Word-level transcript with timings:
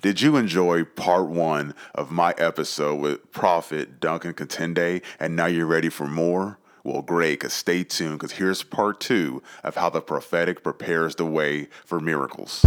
Did 0.00 0.20
you 0.20 0.36
enjoy 0.36 0.84
part 0.84 1.26
one 1.26 1.74
of 1.92 2.12
my 2.12 2.32
episode 2.38 3.00
with 3.00 3.32
Prophet 3.32 3.98
Duncan 3.98 4.32
Katende, 4.32 5.02
and 5.18 5.34
now 5.34 5.46
you're 5.46 5.66
ready 5.66 5.88
for 5.88 6.06
more? 6.06 6.60
Well, 6.84 7.02
great, 7.02 7.40
because 7.40 7.52
stay 7.52 7.82
tuned, 7.82 8.20
because 8.20 8.30
here's 8.30 8.62
part 8.62 9.00
two 9.00 9.42
of 9.64 9.74
how 9.74 9.90
the 9.90 10.00
prophetic 10.00 10.62
prepares 10.62 11.16
the 11.16 11.26
way 11.26 11.66
for 11.84 11.98
miracles. 11.98 12.64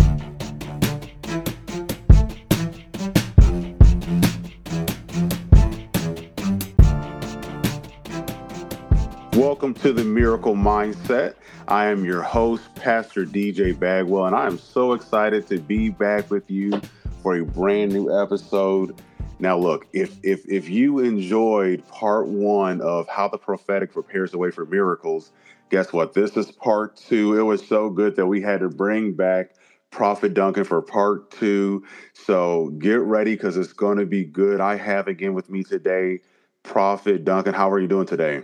Welcome 9.32 9.74
to 9.76 9.94
the 9.94 10.04
Miracle 10.04 10.56
Mindset. 10.56 11.36
I 11.70 11.86
am 11.86 12.04
your 12.04 12.24
host, 12.24 12.76
Pastor 12.76 13.26
DJ 13.26 13.79
Bagwell, 13.79 14.26
and 14.26 14.36
I 14.36 14.48
am 14.48 14.58
so 14.58 14.92
excited 14.92 15.48
to 15.48 15.60
be 15.60 15.88
back 15.88 16.30
with 16.30 16.52
you 16.52 16.82
for 17.22 17.38
a 17.38 17.45
brand 17.45 17.91
new 17.91 18.22
episode. 18.22 19.02
Now, 19.39 19.57
look, 19.57 19.88
if 19.93 20.17
if 20.23 20.48
if 20.48 20.70
you 20.70 20.99
enjoyed 20.99 21.88
part 21.88 22.27
one 22.27 22.81
of 22.81 23.07
how 23.07 23.27
the 23.27 23.38
prophetic 23.38 23.91
prepares 23.94 24.31
the 24.31 24.38
way 24.38 24.52
for 24.52 24.66
miracles, 24.66 25.31
guess 25.70 25.91
what? 25.91 26.13
This 26.13 26.38
is 26.38 26.52
part 26.52 26.95
two. 26.95 27.39
It 27.39 27.44
was 27.44 27.66
so 27.66 27.89
good 27.89 28.16
that 28.17 28.25
we 28.25 28.41
had 28.41 28.59
to 28.59 28.70
bring 28.70 29.13
back 29.13 29.55
Prophet 29.89 30.34
Duncan 30.34 30.63
for 30.63 30.81
part 30.81 31.31
two. 31.31 31.84
So 32.13 32.70
get 32.80 33.02
ready 33.02 33.35
because 33.35 33.58
it's 33.58 33.73
going 33.73 33.97
to 33.97 34.05
be 34.05 34.23
good. 34.23 34.61
I 34.61 34.75
have 34.75 35.08
again 35.08 35.33
with 35.33 35.49
me 35.49 35.63
today, 35.63 36.19
Prophet 36.63 37.25
Duncan. 37.25 37.53
How 37.53 37.69
are 37.72 37.80
you 37.80 37.88
doing 37.88 38.05
today? 38.05 38.44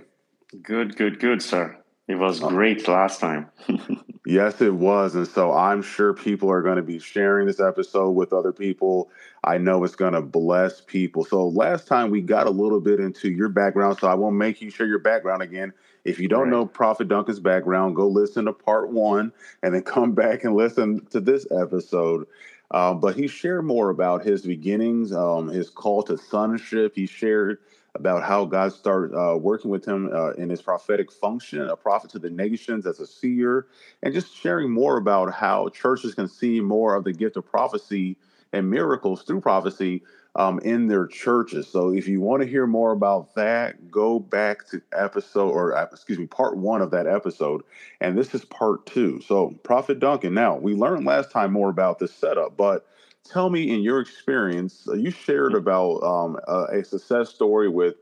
Good, 0.61 0.95
good, 0.95 1.19
good, 1.19 1.41
sir. 1.41 1.77
It 2.07 2.15
was 2.15 2.39
great 2.39 2.87
last 2.87 3.19
time. 3.19 3.49
yes, 4.25 4.61
it 4.61 4.73
was. 4.73 5.15
And 5.15 5.27
so 5.27 5.51
I'm 5.51 5.81
sure 5.81 6.13
people 6.13 6.49
are 6.49 6.61
going 6.61 6.77
to 6.77 6.81
be 6.81 6.99
sharing 6.99 7.47
this 7.47 7.59
episode 7.59 8.11
with 8.11 8.31
other 8.31 8.53
people. 8.53 9.09
I 9.43 9.57
know 9.57 9.83
it's 9.83 9.95
going 9.95 10.13
to 10.13 10.21
bless 10.21 10.79
people. 10.79 11.25
So 11.25 11.49
last 11.49 11.85
time 11.85 12.09
we 12.09 12.21
got 12.21 12.47
a 12.47 12.49
little 12.49 12.79
bit 12.79 13.01
into 13.01 13.29
your 13.29 13.49
background. 13.49 13.97
So 13.99 14.07
I 14.07 14.13
won't 14.13 14.37
make 14.37 14.61
you 14.61 14.69
share 14.69 14.87
your 14.87 14.99
background 14.99 15.41
again. 15.41 15.73
If 16.05 16.17
you 16.17 16.29
don't 16.29 16.43
right. 16.43 16.51
know 16.51 16.65
Prophet 16.65 17.09
Duncan's 17.09 17.41
background, 17.41 17.97
go 17.97 18.07
listen 18.07 18.45
to 18.45 18.53
part 18.53 18.89
one 18.89 19.33
and 19.61 19.73
then 19.73 19.81
come 19.81 20.11
back 20.15 20.45
and 20.45 20.55
listen 20.55 21.05
to 21.07 21.19
this 21.19 21.45
episode. 21.51 22.25
Uh, 22.71 22.93
but 22.93 23.15
he 23.15 23.27
shared 23.27 23.65
more 23.65 23.89
about 23.89 24.25
his 24.25 24.43
beginnings, 24.43 25.11
um, 25.11 25.49
his 25.49 25.69
call 25.69 26.03
to 26.03 26.17
sonship. 26.17 26.93
He 26.95 27.05
shared 27.05 27.59
about 27.97 28.23
how 28.23 28.45
God 28.45 28.73
started 28.73 29.15
uh, 29.15 29.37
working 29.37 29.71
with 29.71 29.85
him 29.85 30.09
uh, 30.13 30.31
in 30.31 30.49
his 30.49 30.61
prophetic 30.61 31.11
function, 31.11 31.61
a 31.69 31.75
prophet 31.77 32.11
to 32.11 32.19
the 32.19 32.29
nations 32.29 32.87
as 32.87 32.99
a 32.99 33.07
seer, 33.07 33.67
and 34.03 34.13
just 34.13 34.35
sharing 34.35 34.71
more 34.71 34.97
about 34.97 35.33
how 35.33 35.69
churches 35.69 36.15
can 36.15 36.27
see 36.27 36.61
more 36.61 36.95
of 36.95 37.03
the 37.03 37.13
gift 37.13 37.37
of 37.37 37.45
prophecy 37.45 38.17
and 38.53 38.69
miracles 38.69 39.23
through 39.23 39.41
prophecy 39.41 40.03
um, 40.35 40.59
in 40.59 40.87
their 40.87 41.07
churches. 41.07 41.67
So 41.67 41.93
if 41.93 42.07
you 42.07 42.21
want 42.21 42.43
to 42.43 42.49
hear 42.49 42.67
more 42.67 42.91
about 42.91 43.35
that, 43.35 43.91
go 43.91 44.19
back 44.19 44.67
to 44.69 44.81
episode 44.93 45.49
or 45.51 45.75
uh, 45.75 45.87
excuse 45.91 46.19
me, 46.19 46.27
part 46.27 46.57
one 46.57 46.81
of 46.81 46.91
that 46.91 47.07
episode. 47.07 47.63
And 48.01 48.17
this 48.17 48.35
is 48.35 48.45
part 48.45 48.85
two. 48.85 49.21
So 49.21 49.51
Prophet 49.63 49.99
Duncan, 49.99 50.33
now 50.33 50.57
we 50.57 50.75
learned 50.75 51.05
last 51.05 51.31
time 51.31 51.53
more 51.53 51.69
about 51.69 51.99
this 51.99 52.13
setup, 52.13 52.57
but 52.57 52.87
tell 53.27 53.49
me 53.49 53.73
in 53.73 53.81
your 53.81 53.99
experience, 53.99 54.87
uh, 54.87 54.93
you 54.93 55.11
shared 55.11 55.53
mm. 55.53 55.57
about 55.57 56.03
um, 56.03 56.39
a, 56.47 56.79
a, 56.79 56.83
success 56.83 57.29
story 57.29 57.69
with 57.69 57.95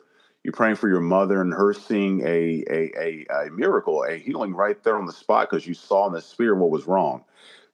you 0.43 0.51
praying 0.51 0.75
for 0.75 0.87
your 0.89 1.01
mother 1.01 1.41
and 1.41 1.53
her 1.53 1.73
seeing 1.73 2.21
a 2.21 2.63
a, 2.69 2.91
a, 2.97 3.25
a 3.47 3.51
miracle, 3.51 4.03
a 4.03 4.17
healing 4.17 4.53
right 4.53 4.83
there 4.83 4.97
on 4.97 5.05
the 5.05 5.13
spot 5.13 5.49
because 5.49 5.65
you 5.67 5.73
saw 5.73 6.07
in 6.07 6.13
the 6.13 6.21
spirit 6.21 6.57
what 6.57 6.69
was 6.69 6.85
wrong. 6.85 7.23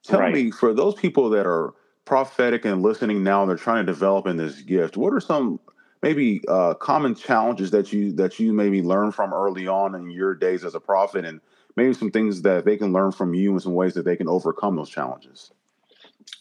Tell 0.03 0.21
right. 0.21 0.33
me, 0.33 0.51
for 0.51 0.73
those 0.73 0.95
people 0.95 1.29
that 1.31 1.45
are 1.45 1.73
prophetic 2.05 2.65
and 2.65 2.81
listening 2.81 3.23
now, 3.23 3.41
and 3.41 3.49
they're 3.49 3.57
trying 3.57 3.85
to 3.85 3.91
develop 3.91 4.25
in 4.25 4.37
this 4.37 4.61
gift, 4.61 4.97
what 4.97 5.13
are 5.13 5.19
some 5.19 5.59
maybe 6.01 6.41
uh, 6.47 6.73
common 6.75 7.13
challenges 7.13 7.71
that 7.71 7.93
you 7.93 8.11
that 8.13 8.39
you 8.39 8.53
maybe 8.53 8.81
learned 8.81 9.13
from 9.13 9.33
early 9.33 9.67
on 9.67 9.95
in 9.95 10.09
your 10.09 10.33
days 10.33 10.63
as 10.63 10.75
a 10.75 10.79
prophet, 10.79 11.25
and 11.25 11.39
maybe 11.75 11.93
some 11.93 12.11
things 12.11 12.41
that 12.41 12.65
they 12.65 12.77
can 12.77 12.93
learn 12.93 13.11
from 13.11 13.33
you 13.33 13.51
and 13.51 13.61
some 13.61 13.73
ways 13.73 13.93
that 13.93 14.05
they 14.05 14.15
can 14.15 14.27
overcome 14.27 14.75
those 14.75 14.89
challenges? 14.89 15.51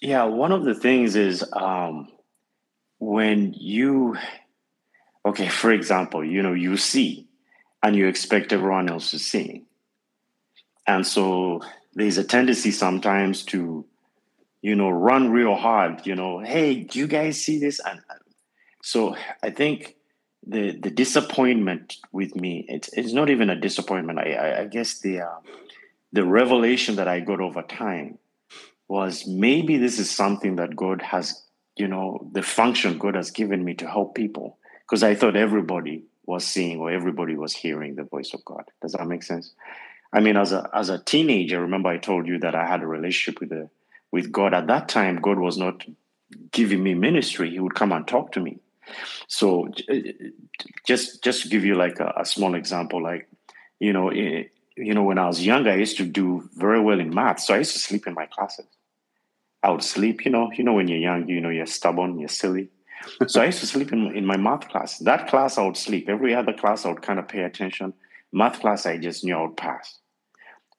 Yeah, 0.01 0.25
one 0.25 0.53
of 0.53 0.65
the 0.65 0.75
things 0.75 1.17
is 1.17 1.45
um, 1.53 2.09
when 2.99 3.55
you, 3.55 4.17
okay, 5.25 5.49
for 5.49 5.73
example, 5.73 6.25
you 6.25 6.43
know, 6.43 6.53
you 6.53 6.77
see 6.77 7.29
and 7.83 7.97
you 7.97 8.07
expect 8.07 8.53
everyone 8.53 8.91
else 8.91 9.11
to 9.11 9.19
see. 9.19 9.65
And 10.87 11.07
so 11.07 11.63
there's 11.95 12.19
a 12.19 12.25
tendency 12.25 12.71
sometimes 12.71 13.45
to, 13.47 13.85
you 14.63 14.75
know, 14.75 14.91
run 14.91 15.31
real 15.31 15.55
hard, 15.55 16.07
you 16.07 16.15
know, 16.15 16.41
hey, 16.41 16.81
do 16.81 16.99
you 16.99 17.07
guys 17.07 17.41
see 17.41 17.59
this? 17.59 17.81
And 17.81 18.01
so 18.83 19.17
I 19.43 19.51
think 19.51 19.97
the 20.47 20.79
the 20.79 20.91
disappointment 20.91 21.97
with 22.13 22.35
me, 22.35 22.65
it's 22.69 22.89
it's 22.95 23.13
not 23.13 23.31
even 23.31 23.51
a 23.51 23.61
disappointment. 23.61 24.19
I 24.19 24.33
I, 24.33 24.61
I 24.61 24.65
guess 24.67 25.01
the 25.01 25.21
uh, 25.21 25.39
the 26.13 26.25
revelation 26.25 26.97
that 26.97 27.09
I 27.09 27.21
got 27.21 27.41
over 27.41 27.63
time 27.63 28.19
was 28.91 29.25
maybe 29.25 29.79
this 29.79 30.01
is 30.01 30.11
something 30.11 30.57
that 30.57 30.75
God 30.75 31.01
has, 31.01 31.45
you 31.77 31.87
know, 31.87 32.29
the 32.33 32.43
function 32.43 32.99
God 32.99 33.15
has 33.15 33.31
given 33.31 33.65
me 33.65 33.75
to 33.75 33.89
help 33.89 34.17
people. 34.17 34.59
Because 34.83 35.05
I 35.05 35.15
thought 35.15 35.37
everybody 35.37 36.03
was 36.27 36.45
seeing 36.45 36.81
or 36.81 36.91
everybody 36.91 37.37
was 37.37 37.55
hearing 37.55 37.95
the 37.95 38.03
voice 38.03 38.35
of 38.35 38.45
God. 38.45 38.65
Does 38.83 38.93
that 38.93 39.07
make 39.07 39.23
sense? 39.23 39.53
I 40.13 40.19
mean, 40.19 40.37
as 40.37 40.51
a 40.53 40.69
as 40.75 40.89
a 40.89 40.99
teenager, 40.99 41.61
remember 41.61 41.89
I 41.89 41.99
told 41.99 42.27
you 42.27 42.41
that 42.41 42.57
I 42.57 42.67
had 42.67 42.83
a 42.83 42.87
relationship 42.87 43.41
with 43.41 43.51
the 43.51 43.71
with 44.11 44.33
God. 44.33 44.55
At 44.55 44.67
that 44.67 44.89
time, 44.89 45.21
God 45.21 45.39
was 45.39 45.57
not 45.57 45.85
giving 46.51 46.83
me 46.83 46.95
ministry. 46.95 47.51
He 47.51 47.61
would 47.61 47.77
come 47.77 47.93
and 47.93 48.09
talk 48.09 48.33
to 48.33 48.41
me. 48.41 48.59
So, 49.29 49.69
eh, 49.89 50.13
just 50.85 51.23
just 51.23 51.43
to 51.43 51.49
give 51.49 51.65
you 51.65 51.77
like 51.77 52.01
a, 52.01 52.13
a 52.17 52.25
small 52.25 52.57
example, 52.57 53.01
like 53.01 53.29
you 53.79 53.93
know, 53.93 54.09
it, 54.09 54.51
you 54.77 54.95
know, 54.95 55.05
when 55.05 55.19
I 55.19 55.29
was 55.29 55.47
younger, 55.47 55.71
I 55.71 55.77
used 55.77 55.99
to 55.99 56.05
do 56.05 56.51
very 56.57 56.81
well 56.81 56.99
in 56.99 57.15
math, 57.15 57.39
so 57.39 57.55
I 57.55 57.59
used 57.59 57.75
to 57.75 57.79
sleep 57.79 58.09
in 58.09 58.15
my 58.15 58.27
classes. 58.27 58.67
I 59.63 59.71
would 59.71 59.83
sleep, 59.83 60.25
you 60.25 60.31
know, 60.31 60.51
you 60.53 60.65
know, 60.65 60.73
when 60.73 60.89
you're 60.89 60.99
young, 60.99 61.29
you 61.29 61.41
know, 61.41 61.51
you're 61.51 61.67
stubborn, 61.67 62.19
you're 62.19 62.29
silly. 62.29 62.69
so 63.27 63.43
I 63.43 63.47
used 63.47 63.61
to 63.61 63.67
sleep 63.67 63.93
in, 63.93 64.17
in 64.17 64.25
my 64.25 64.37
math 64.37 64.69
class. 64.69 64.99
That 64.99 65.29
class 65.29 65.59
I 65.59 65.65
would 65.65 65.77
sleep. 65.77 66.09
Every 66.09 66.35
other 66.35 66.53
class 66.53 66.85
I 66.85 66.91
would 66.91 67.03
kind 67.03 67.19
of 67.19 67.29
pay 67.29 67.43
attention. 67.43 67.93
Math 68.33 68.61
class 68.61 68.87
I 68.87 68.99
just 68.99 69.25
knew 69.25 69.37
I 69.37 69.43
would 69.43 69.57
pass. 69.57 69.99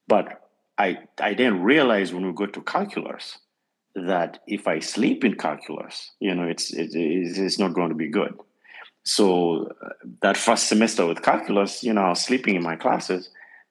But 0.08 0.42
I 0.78 1.00
I 1.20 1.34
didn't 1.34 1.62
realize 1.62 2.14
when 2.14 2.26
we 2.26 2.34
go 2.34 2.48
to 2.48 2.62
calculus 2.62 3.38
that 3.94 4.40
if 4.48 4.68
I 4.68 4.80
sleep 4.80 5.24
in 5.24 5.36
calculus, 5.36 6.12
you 6.20 6.34
know, 6.34 6.44
it's 6.44 6.74
it, 6.74 6.92
it's 6.94 7.60
not 7.60 7.74
going 7.74 7.90
to 7.90 7.96
be 7.96 8.10
good. 8.10 8.34
So 9.04 9.66
uh, 9.84 9.90
that 10.22 10.38
first 10.38 10.68
semester 10.68 11.06
with 11.06 11.22
calculus, 11.22 11.84
you 11.84 11.94
know, 11.94 12.02
I 12.02 12.10
was 12.10 12.22
sleeping 12.22 12.56
in 12.56 12.64
my 12.64 12.76
classes. 12.76 13.30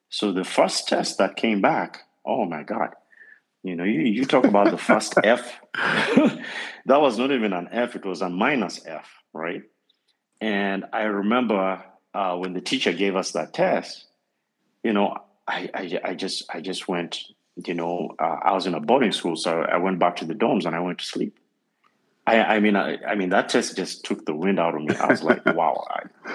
So 0.09 0.31
the 0.31 0.43
first 0.43 0.87
test 0.87 1.17
that 1.17 1.37
came 1.37 1.61
back, 1.61 2.01
oh 2.25 2.45
my 2.45 2.63
God, 2.63 2.89
you 3.63 3.75
know, 3.75 3.83
you, 3.83 4.01
you 4.01 4.25
talk 4.25 4.45
about 4.45 4.71
the 4.71 4.77
first 4.77 5.15
F. 5.23 5.59
that 5.73 7.01
was 7.01 7.17
not 7.17 7.31
even 7.31 7.53
an 7.53 7.69
F, 7.71 7.95
it 7.95 8.05
was 8.05 8.21
a 8.21 8.29
minus 8.29 8.85
F, 8.85 9.07
right? 9.33 9.63
And 10.39 10.85
I 10.91 11.03
remember 11.03 11.83
uh, 12.13 12.35
when 12.37 12.53
the 12.53 12.61
teacher 12.61 12.93
gave 12.93 13.15
us 13.15 13.31
that 13.31 13.53
test, 13.53 14.05
you 14.83 14.93
know, 14.93 15.17
I, 15.47 15.69
I, 15.73 15.99
I 16.03 16.15
just 16.15 16.43
I 16.49 16.61
just 16.61 16.87
went, 16.87 17.23
you 17.65 17.73
know, 17.73 18.15
uh, 18.19 18.37
I 18.43 18.53
was 18.53 18.65
in 18.65 18.73
a 18.73 18.79
boarding 18.79 19.11
school, 19.11 19.35
so 19.35 19.61
I 19.61 19.77
went 19.77 19.99
back 19.99 20.15
to 20.17 20.25
the 20.25 20.33
dorms 20.33 20.65
and 20.65 20.75
I 20.75 20.79
went 20.79 20.99
to 20.99 21.05
sleep. 21.05 21.37
I, 22.25 22.41
I 22.41 22.59
mean, 22.59 22.75
I, 22.75 22.97
I 23.03 23.15
mean 23.15 23.29
that 23.29 23.49
test 23.49 23.75
just 23.75 24.05
took 24.05 24.25
the 24.25 24.33
wind 24.33 24.59
out 24.59 24.75
of 24.75 24.81
me. 24.81 24.95
I 24.95 25.07
was 25.07 25.21
like, 25.23 25.45
wow. 25.55 25.85
I, 25.89 26.33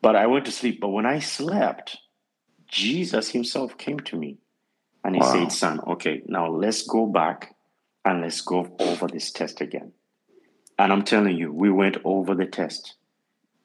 but 0.00 0.16
I 0.16 0.26
went 0.26 0.46
to 0.46 0.52
sleep. 0.52 0.80
But 0.80 0.88
when 0.88 1.06
I 1.06 1.18
slept, 1.18 1.98
Jesus 2.68 3.30
Himself 3.30 3.76
came 3.76 4.00
to 4.00 4.16
me 4.16 4.38
and 5.04 5.14
he 5.14 5.20
wow. 5.20 5.32
said, 5.32 5.52
Son, 5.52 5.80
okay, 5.86 6.22
now 6.26 6.50
let's 6.50 6.82
go 6.82 7.06
back 7.06 7.54
and 8.04 8.22
let's 8.22 8.40
go 8.40 8.74
over 8.80 9.06
this 9.06 9.30
test 9.30 9.60
again. 9.60 9.92
And 10.78 10.92
I'm 10.92 11.04
telling 11.04 11.36
you, 11.36 11.52
we 11.52 11.70
went 11.70 11.98
over 12.04 12.34
the 12.34 12.46
test 12.46 12.94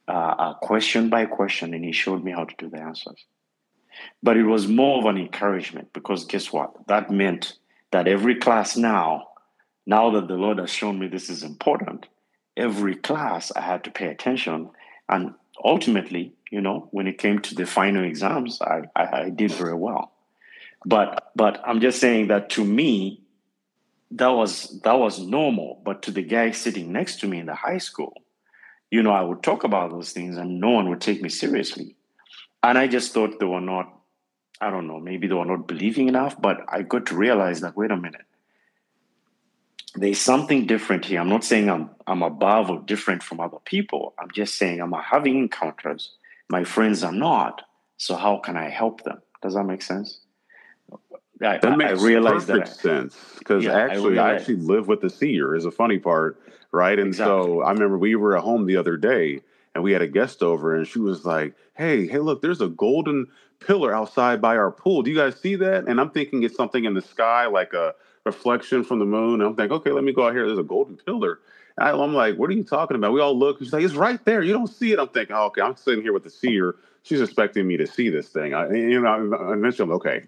uh, 0.07 0.11
uh, 0.11 0.53
question 0.55 1.09
by 1.09 1.25
question, 1.25 1.73
and 1.73 1.83
he 1.83 1.91
showed 1.91 2.23
me 2.23 2.31
how 2.31 2.43
to 2.43 2.55
do 2.57 2.69
the 2.69 2.79
answers. 2.79 3.25
But 4.21 4.37
it 4.37 4.43
was 4.43 4.67
more 4.67 4.99
of 4.99 5.05
an 5.05 5.17
encouragement 5.17 5.93
because 5.93 6.25
guess 6.25 6.51
what? 6.53 6.87
That 6.87 7.09
meant 7.09 7.55
that 7.91 8.07
every 8.07 8.35
class 8.35 8.77
now, 8.77 9.29
now 9.85 10.11
that 10.11 10.27
the 10.27 10.35
Lord 10.35 10.59
has 10.59 10.69
shown 10.69 10.99
me 10.99 11.07
this 11.07 11.29
is 11.29 11.43
important, 11.43 12.05
every 12.55 12.95
class 12.95 13.51
I 13.55 13.61
had 13.61 13.83
to 13.85 13.91
pay 13.91 14.07
attention. 14.07 14.69
And 15.07 15.33
ultimately, 15.63 16.33
you 16.51 16.61
know, 16.61 16.87
when 16.91 17.07
it 17.07 17.17
came 17.17 17.39
to 17.39 17.55
the 17.55 17.65
final 17.65 18.03
exams, 18.03 18.61
I, 18.61 18.81
I, 18.95 19.21
I 19.21 19.29
did 19.29 19.51
very 19.51 19.73
well. 19.73 20.11
But 20.85 21.31
but 21.35 21.61
I'm 21.65 21.81
just 21.81 21.99
saying 21.99 22.27
that 22.27 22.49
to 22.51 22.63
me, 22.65 23.23
that 24.11 24.29
was 24.29 24.81
that 24.81 24.99
was 24.99 25.19
normal. 25.19 25.81
But 25.85 26.03
to 26.03 26.11
the 26.11 26.23
guy 26.23 26.51
sitting 26.51 26.91
next 26.91 27.19
to 27.21 27.27
me 27.27 27.39
in 27.39 27.45
the 27.47 27.55
high 27.55 27.79
school, 27.79 28.13
you 28.91 29.03
know, 29.03 29.11
I 29.11 29.21
would 29.21 29.43
talk 29.43 29.63
about 29.63 29.91
those 29.91 30.11
things 30.13 30.37
and 30.37 30.59
no 30.59 30.69
one 30.71 30.89
would 30.89 31.01
take 31.01 31.21
me 31.21 31.29
seriously. 31.29 31.95
And 32.63 32.77
I 32.77 32.87
just 32.87 33.13
thought 33.13 33.39
they 33.39 33.45
were 33.45 33.61
not, 33.61 33.93
I 34.61 34.69
don't 34.69 34.87
know, 34.87 34.99
maybe 34.99 35.27
they 35.27 35.35
were 35.35 35.45
not 35.45 35.67
believing 35.67 36.07
enough, 36.09 36.41
but 36.41 36.61
I 36.69 36.81
got 36.83 37.05
to 37.07 37.15
realize 37.15 37.61
that 37.61 37.77
wait 37.77 37.91
a 37.91 37.97
minute. 37.97 38.25
there's 39.95 40.21
something 40.21 40.65
different 40.67 41.05
here. 41.05 41.19
I'm 41.19 41.29
not 41.29 41.43
saying 41.43 41.69
I'm 41.69 41.89
I'm 42.07 42.23
above 42.23 42.69
or 42.69 42.79
different 42.81 43.23
from 43.23 43.39
other 43.39 43.57
people. 43.65 44.13
I'm 44.19 44.31
just 44.31 44.55
saying 44.57 44.81
I'm 44.81 44.93
having 44.93 45.37
encounters. 45.37 46.11
My 46.49 46.63
friends 46.63 47.03
are 47.03 47.11
not. 47.11 47.63
So 47.97 48.15
how 48.15 48.37
can 48.37 48.57
I 48.57 48.69
help 48.69 49.03
them? 49.03 49.21
Does 49.41 49.55
that 49.55 49.63
make 49.65 49.81
sense? 49.81 50.21
I, 51.41 51.57
that 51.57 51.77
makes 51.77 52.03
I 52.03 52.19
perfect 52.19 52.47
that 52.47 52.67
sense 52.67 53.15
because 53.37 53.63
yeah, 53.63 53.77
actually, 53.77 54.19
I, 54.19 54.31
I, 54.31 54.35
actually 54.35 54.57
live 54.57 54.87
with 54.87 55.01
the 55.01 55.09
seer. 55.09 55.55
Is 55.55 55.65
a 55.65 55.71
funny 55.71 55.97
part, 55.97 56.39
right? 56.71 56.97
And 56.97 57.09
exactly. 57.09 57.43
so 57.43 57.61
I 57.61 57.71
remember 57.71 57.97
we 57.97 58.15
were 58.15 58.37
at 58.37 58.43
home 58.43 58.65
the 58.65 58.77
other 58.77 58.97
day, 58.97 59.41
and 59.73 59.83
we 59.83 59.93
had 59.93 60.01
a 60.01 60.07
guest 60.07 60.43
over, 60.43 60.75
and 60.75 60.85
she 60.85 60.99
was 60.99 61.25
like, 61.25 61.53
"Hey, 61.75 62.07
hey, 62.07 62.19
look, 62.19 62.41
there's 62.41 62.61
a 62.61 62.67
golden 62.67 63.27
pillar 63.59 63.93
outside 63.93 64.41
by 64.41 64.57
our 64.57 64.71
pool. 64.71 65.01
Do 65.01 65.11
you 65.11 65.17
guys 65.17 65.39
see 65.39 65.55
that?" 65.55 65.87
And 65.87 65.99
I'm 65.99 66.09
thinking 66.09 66.43
it's 66.43 66.55
something 66.55 66.83
in 66.83 66.93
the 66.93 67.01
sky, 67.01 67.45
like 67.45 67.73
a 67.73 67.95
reflection 68.25 68.83
from 68.83 68.99
the 68.99 69.05
moon. 69.05 69.41
I'm 69.41 69.55
thinking, 69.55 69.77
okay, 69.77 69.91
let 69.91 70.03
me 70.03 70.13
go 70.13 70.27
out 70.27 70.33
here. 70.33 70.45
There's 70.45 70.59
a 70.59 70.63
golden 70.63 70.97
pillar. 70.97 71.39
I, 71.77 71.91
am 71.91 72.13
like, 72.13 72.35
what 72.35 72.49
are 72.49 72.53
you 72.53 72.63
talking 72.63 72.95
about? 72.95 73.13
We 73.13 73.21
all 73.21 73.37
look. 73.37 73.59
She's 73.59 73.71
like, 73.71 73.83
it's 73.83 73.93
right 73.93 74.23
there. 74.25 74.41
You 74.41 74.53
don't 74.53 74.67
see 74.67 74.91
it. 74.91 74.99
I'm 74.99 75.07
thinking, 75.07 75.35
oh, 75.35 75.45
okay, 75.45 75.61
I'm 75.61 75.77
sitting 75.77 76.01
here 76.01 76.13
with 76.13 76.23
the 76.23 76.29
seer. 76.29 76.75
She's 77.03 77.21
expecting 77.21 77.65
me 77.67 77.77
to 77.77 77.87
see 77.87 78.09
this 78.09 78.27
thing. 78.27 78.53
I, 78.53 78.69
you 78.69 78.99
know, 78.99 79.53
eventually, 79.53 79.89
I'm 79.89 79.95
okay. 79.95 80.23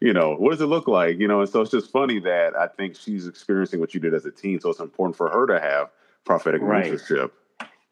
You 0.00 0.12
know, 0.12 0.34
what 0.34 0.50
does 0.50 0.60
it 0.60 0.66
look 0.66 0.88
like? 0.88 1.18
You 1.18 1.28
know, 1.28 1.40
and 1.40 1.48
so 1.48 1.62
it's 1.62 1.70
just 1.70 1.90
funny 1.90 2.18
that 2.20 2.56
I 2.56 2.66
think 2.66 2.96
she's 2.96 3.26
experiencing 3.26 3.80
what 3.80 3.94
you 3.94 4.00
did 4.00 4.14
as 4.14 4.26
a 4.26 4.30
teen. 4.30 4.60
So 4.60 4.70
it's 4.70 4.80
important 4.80 5.16
for 5.16 5.30
her 5.30 5.46
to 5.46 5.60
have 5.60 5.90
prophetic 6.24 6.60
right. 6.62 6.92
mentorship. 6.92 7.30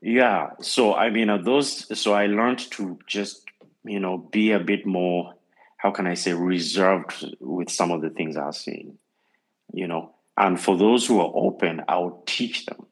Yeah. 0.00 0.50
So 0.60 0.94
I 0.94 1.10
mean, 1.10 1.30
uh, 1.30 1.38
those. 1.38 1.98
So 1.98 2.12
I 2.12 2.26
learned 2.26 2.70
to 2.72 2.98
just 3.06 3.44
you 3.84 4.00
know 4.00 4.18
be 4.18 4.52
a 4.52 4.60
bit 4.60 4.86
more. 4.86 5.34
How 5.78 5.90
can 5.90 6.06
I 6.06 6.14
say 6.14 6.32
reserved 6.32 7.36
with 7.40 7.70
some 7.70 7.90
of 7.90 8.00
the 8.00 8.10
things 8.10 8.36
I 8.36 8.46
was 8.46 8.58
seeing 8.58 8.98
you 9.74 9.86
know 9.86 10.12
and 10.36 10.60
for 10.60 10.76
those 10.76 11.06
who 11.06 11.20
are 11.20 11.30
open 11.34 11.82
i 11.88 11.96
will 11.96 12.22
teach 12.26 12.66
them 12.66 12.86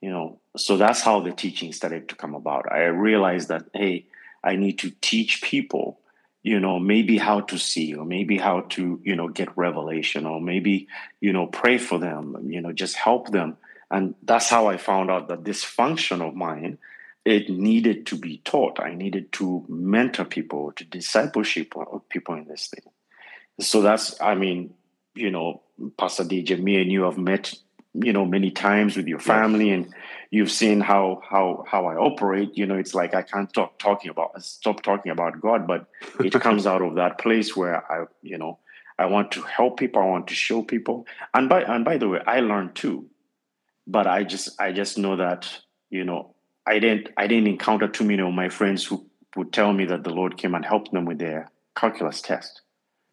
you 0.00 0.10
know 0.10 0.38
so 0.56 0.76
that's 0.76 1.00
how 1.00 1.20
the 1.20 1.32
teaching 1.32 1.72
started 1.72 2.08
to 2.08 2.14
come 2.14 2.34
about 2.34 2.70
i 2.72 2.84
realized 2.84 3.48
that 3.48 3.64
hey 3.74 4.06
i 4.42 4.56
need 4.56 4.78
to 4.78 4.90
teach 5.00 5.42
people 5.42 6.00
you 6.42 6.58
know 6.60 6.78
maybe 6.78 7.18
how 7.18 7.40
to 7.40 7.58
see 7.58 7.94
or 7.94 8.04
maybe 8.04 8.36
how 8.38 8.60
to 8.70 9.00
you 9.04 9.16
know 9.16 9.28
get 9.28 9.56
revelation 9.56 10.26
or 10.26 10.40
maybe 10.40 10.88
you 11.20 11.32
know 11.32 11.46
pray 11.46 11.78
for 11.78 11.98
them 11.98 12.36
you 12.48 12.60
know 12.60 12.72
just 12.72 12.96
help 12.96 13.30
them. 13.30 13.56
And 13.90 14.14
that's 14.22 14.48
how 14.48 14.68
i 14.68 14.78
found 14.78 15.10
out 15.10 15.28
that 15.28 15.44
this 15.44 15.62
function 15.62 16.22
of 16.22 16.34
mine 16.34 16.78
it 17.24 17.48
needed 17.48 18.06
to 18.06 18.16
be 18.16 18.38
taught. 18.38 18.80
I 18.80 18.94
needed 18.94 19.30
to 19.34 19.64
mentor 19.68 20.24
people 20.24 20.72
to 20.72 20.84
discipleship 20.84 21.72
people 22.08 22.34
in 22.34 22.48
this 22.48 22.66
thing. 22.68 22.90
So 23.60 23.80
that's 23.82 24.20
i 24.20 24.34
mean 24.34 24.74
you 25.14 25.30
know, 25.30 25.62
Pastor 25.96 26.24
DJ, 26.24 26.60
me 26.60 26.80
and 26.80 26.90
you 26.90 27.02
have 27.02 27.18
met, 27.18 27.54
you 27.94 28.12
know, 28.12 28.24
many 28.24 28.50
times 28.50 28.96
with 28.96 29.06
your 29.06 29.18
family, 29.18 29.68
yes. 29.68 29.84
and 29.84 29.94
you've 30.32 30.50
seen 30.50 30.80
how 30.80 31.20
how 31.28 31.64
how 31.68 31.86
I 31.86 31.94
operate. 31.94 32.56
You 32.56 32.66
know, 32.66 32.74
it's 32.74 32.94
like 32.94 33.14
I 33.14 33.22
can't 33.22 33.48
stop 33.50 33.78
talking 33.78 34.10
about 34.10 34.42
stop 34.42 34.82
talking 34.82 35.12
about 35.12 35.40
God, 35.40 35.68
but 35.68 35.86
it 36.18 36.32
comes 36.46 36.66
out 36.66 36.82
of 36.82 36.96
that 36.96 37.18
place 37.18 37.54
where 37.54 37.84
I, 37.92 38.06
you 38.22 38.38
know, 38.38 38.58
I 38.98 39.06
want 39.06 39.30
to 39.32 39.42
help 39.42 39.78
people, 39.78 40.02
I 40.02 40.06
want 40.06 40.26
to 40.28 40.34
show 40.34 40.62
people, 40.62 41.06
and 41.34 41.48
by 41.48 41.62
and 41.62 41.84
by 41.84 41.98
the 41.98 42.08
way, 42.08 42.20
I 42.26 42.40
learned 42.40 42.74
too, 42.74 43.06
but 43.86 44.08
I 44.08 44.24
just 44.24 44.60
I 44.60 44.72
just 44.72 44.98
know 44.98 45.16
that 45.16 45.48
you 45.90 46.04
know 46.04 46.34
I 46.66 46.80
didn't 46.80 47.10
I 47.16 47.28
didn't 47.28 47.48
encounter 47.48 47.86
too 47.86 48.04
many 48.04 48.22
of 48.22 48.32
my 48.32 48.48
friends 48.48 48.84
who 48.84 49.06
would 49.36 49.52
tell 49.52 49.72
me 49.72 49.84
that 49.84 50.02
the 50.02 50.10
Lord 50.10 50.38
came 50.38 50.54
and 50.54 50.64
helped 50.64 50.92
them 50.92 51.04
with 51.04 51.18
their 51.18 51.50
calculus 51.76 52.20
test. 52.20 52.61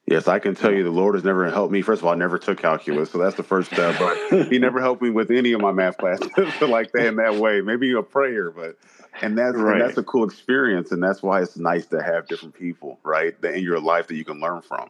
Yes, 0.10 0.28
I 0.28 0.40
can 0.40 0.56
tell 0.56 0.74
you 0.74 0.84
the 0.84 0.90
Lord 0.90 1.14
has 1.14 1.24
never 1.24 1.48
helped 1.52 1.72
me. 1.72 1.84
First 1.84 2.02
of 2.02 2.08
all, 2.08 2.14
I 2.14 2.16
never 2.16 2.40
took 2.40 2.58
calculus, 2.58 3.12
so 3.12 3.20
that's 3.20 3.36
the 3.36 3.44
first 3.44 3.72
step. 3.72 3.96
But 4.00 4.48
He 4.50 4.58
never 4.58 4.82
helped 4.82 5.04
me 5.04 5.12
with 5.12 5.30
any 5.30 5.52
of 5.52 5.62
my 5.62 5.72
math 5.72 6.00
classes 6.00 6.28
like 6.62 6.92
that 6.94 7.06
in 7.06 7.18
that 7.18 7.36
way. 7.36 7.62
Maybe 7.62 7.94
a 7.94 8.02
prayer, 8.02 8.50
but 8.50 8.76
and 9.22 9.38
that's 9.38 9.56
right. 9.56 9.80
and 9.80 9.82
that's 9.88 10.00
a 10.00 10.04
cool 10.04 10.24
experience, 10.24 10.92
and 10.92 11.04
that's 11.04 11.22
why 11.22 11.44
it's 11.44 11.58
nice 11.58 11.86
to 11.88 12.02
have 12.02 12.28
different 12.28 12.56
people, 12.56 13.00
right, 13.04 13.36
in 13.44 13.62
your 13.62 13.80
life 13.80 14.08
that 14.08 14.16
you 14.16 14.26
can 14.26 14.40
learn 14.40 14.64
from. 14.64 14.90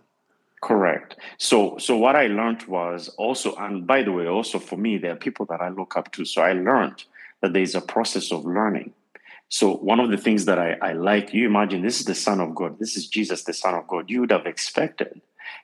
Correct. 0.61 1.17
So 1.37 1.77
so 1.79 1.97
what 1.97 2.15
I 2.15 2.27
learned 2.27 2.63
was 2.63 3.09
also, 3.17 3.55
and 3.55 3.85
by 3.85 4.03
the 4.03 4.13
way, 4.13 4.25
also 4.25 4.57
for 4.57 4.77
me, 4.77 4.97
there 4.99 5.11
are 5.11 5.17
people 5.17 5.45
that 5.47 5.59
I 5.59 5.67
look 5.67 5.97
up 5.97 6.13
to. 6.13 6.23
So 6.23 6.43
I 6.43 6.53
learned 6.53 7.03
that 7.41 7.51
there's 7.51 7.75
a 7.75 7.81
process 7.81 8.31
of 8.31 8.45
learning. 8.45 8.93
So 9.49 9.73
one 9.73 9.99
of 9.99 10.11
the 10.11 10.17
things 10.17 10.45
that 10.45 10.59
I, 10.59 10.77
I 10.81 10.93
like, 10.93 11.33
you 11.33 11.45
imagine 11.47 11.81
this 11.81 11.99
is 11.99 12.05
the 12.05 12.15
Son 12.15 12.39
of 12.39 12.53
God. 12.53 12.77
This 12.79 12.95
is 12.95 13.07
Jesus, 13.07 13.43
the 13.43 13.53
Son 13.53 13.73
of 13.73 13.87
God. 13.87 14.09
You 14.09 14.21
would 14.21 14.31
have 14.31 14.45
expected 14.45 15.21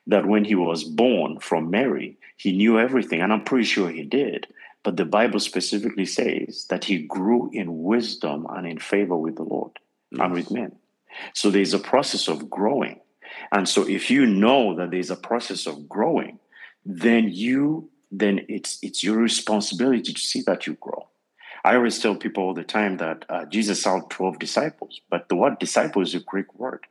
that 0.08 0.26
when 0.26 0.44
he 0.44 0.56
was 0.56 0.84
born 0.84 1.40
from 1.40 1.70
Mary, 1.70 2.18
he 2.36 2.52
knew 2.52 2.80
everything. 2.80 3.22
And 3.22 3.32
I'm 3.32 3.44
pretty 3.44 3.66
sure 3.66 3.90
he 3.90 4.04
did. 4.04 4.48
But 4.84 4.98
the 4.98 5.06
Bible 5.06 5.40
specifically 5.40 6.06
says 6.06 6.66
that 6.70 6.86
he 6.86 7.00
grew 7.00 7.50
in 7.54 7.84
wisdom 7.84 8.46
and 8.50 8.68
in 8.68 8.80
favor 8.80 9.18
with 9.18 9.36
the 9.36 9.44
Lord 9.44 9.72
yes. 10.12 10.22
and 10.22 10.34
with 10.34 10.52
men. 10.52 10.76
So 11.34 11.50
there's 11.50 11.74
a 11.74 11.80
process 11.80 12.28
of 12.28 12.50
growing. 12.50 13.00
And 13.52 13.68
so 13.70 13.88
if 13.88 14.10
you 14.10 14.26
know 14.26 14.76
that 14.76 14.92
there's 14.92 15.12
a 15.12 15.16
process 15.16 15.66
of 15.68 15.88
growing, 15.88 16.40
then 16.86 17.30
you 17.30 17.90
then 18.12 18.46
it's 18.48 18.78
it's 18.82 19.04
your 19.04 19.18
responsibility 19.18 20.14
to 20.14 20.20
see 20.20 20.42
that 20.44 20.68
you 20.68 20.74
grow. 20.76 21.08
I 21.66 21.78
always 21.78 21.98
tell 21.98 22.16
people 22.16 22.44
all 22.44 22.54
the 22.54 22.64
time 22.64 22.98
that 22.98 23.26
uh, 23.28 23.46
Jesus 23.46 23.84
had 23.84 24.08
12 24.12 24.38
disciples, 24.38 25.02
but 25.10 25.30
the 25.30 25.36
word 25.36 25.58
disciple 25.58 26.04
is 26.04 26.14
a 26.14 26.20
Greek 26.20 26.54
word. 26.54 26.86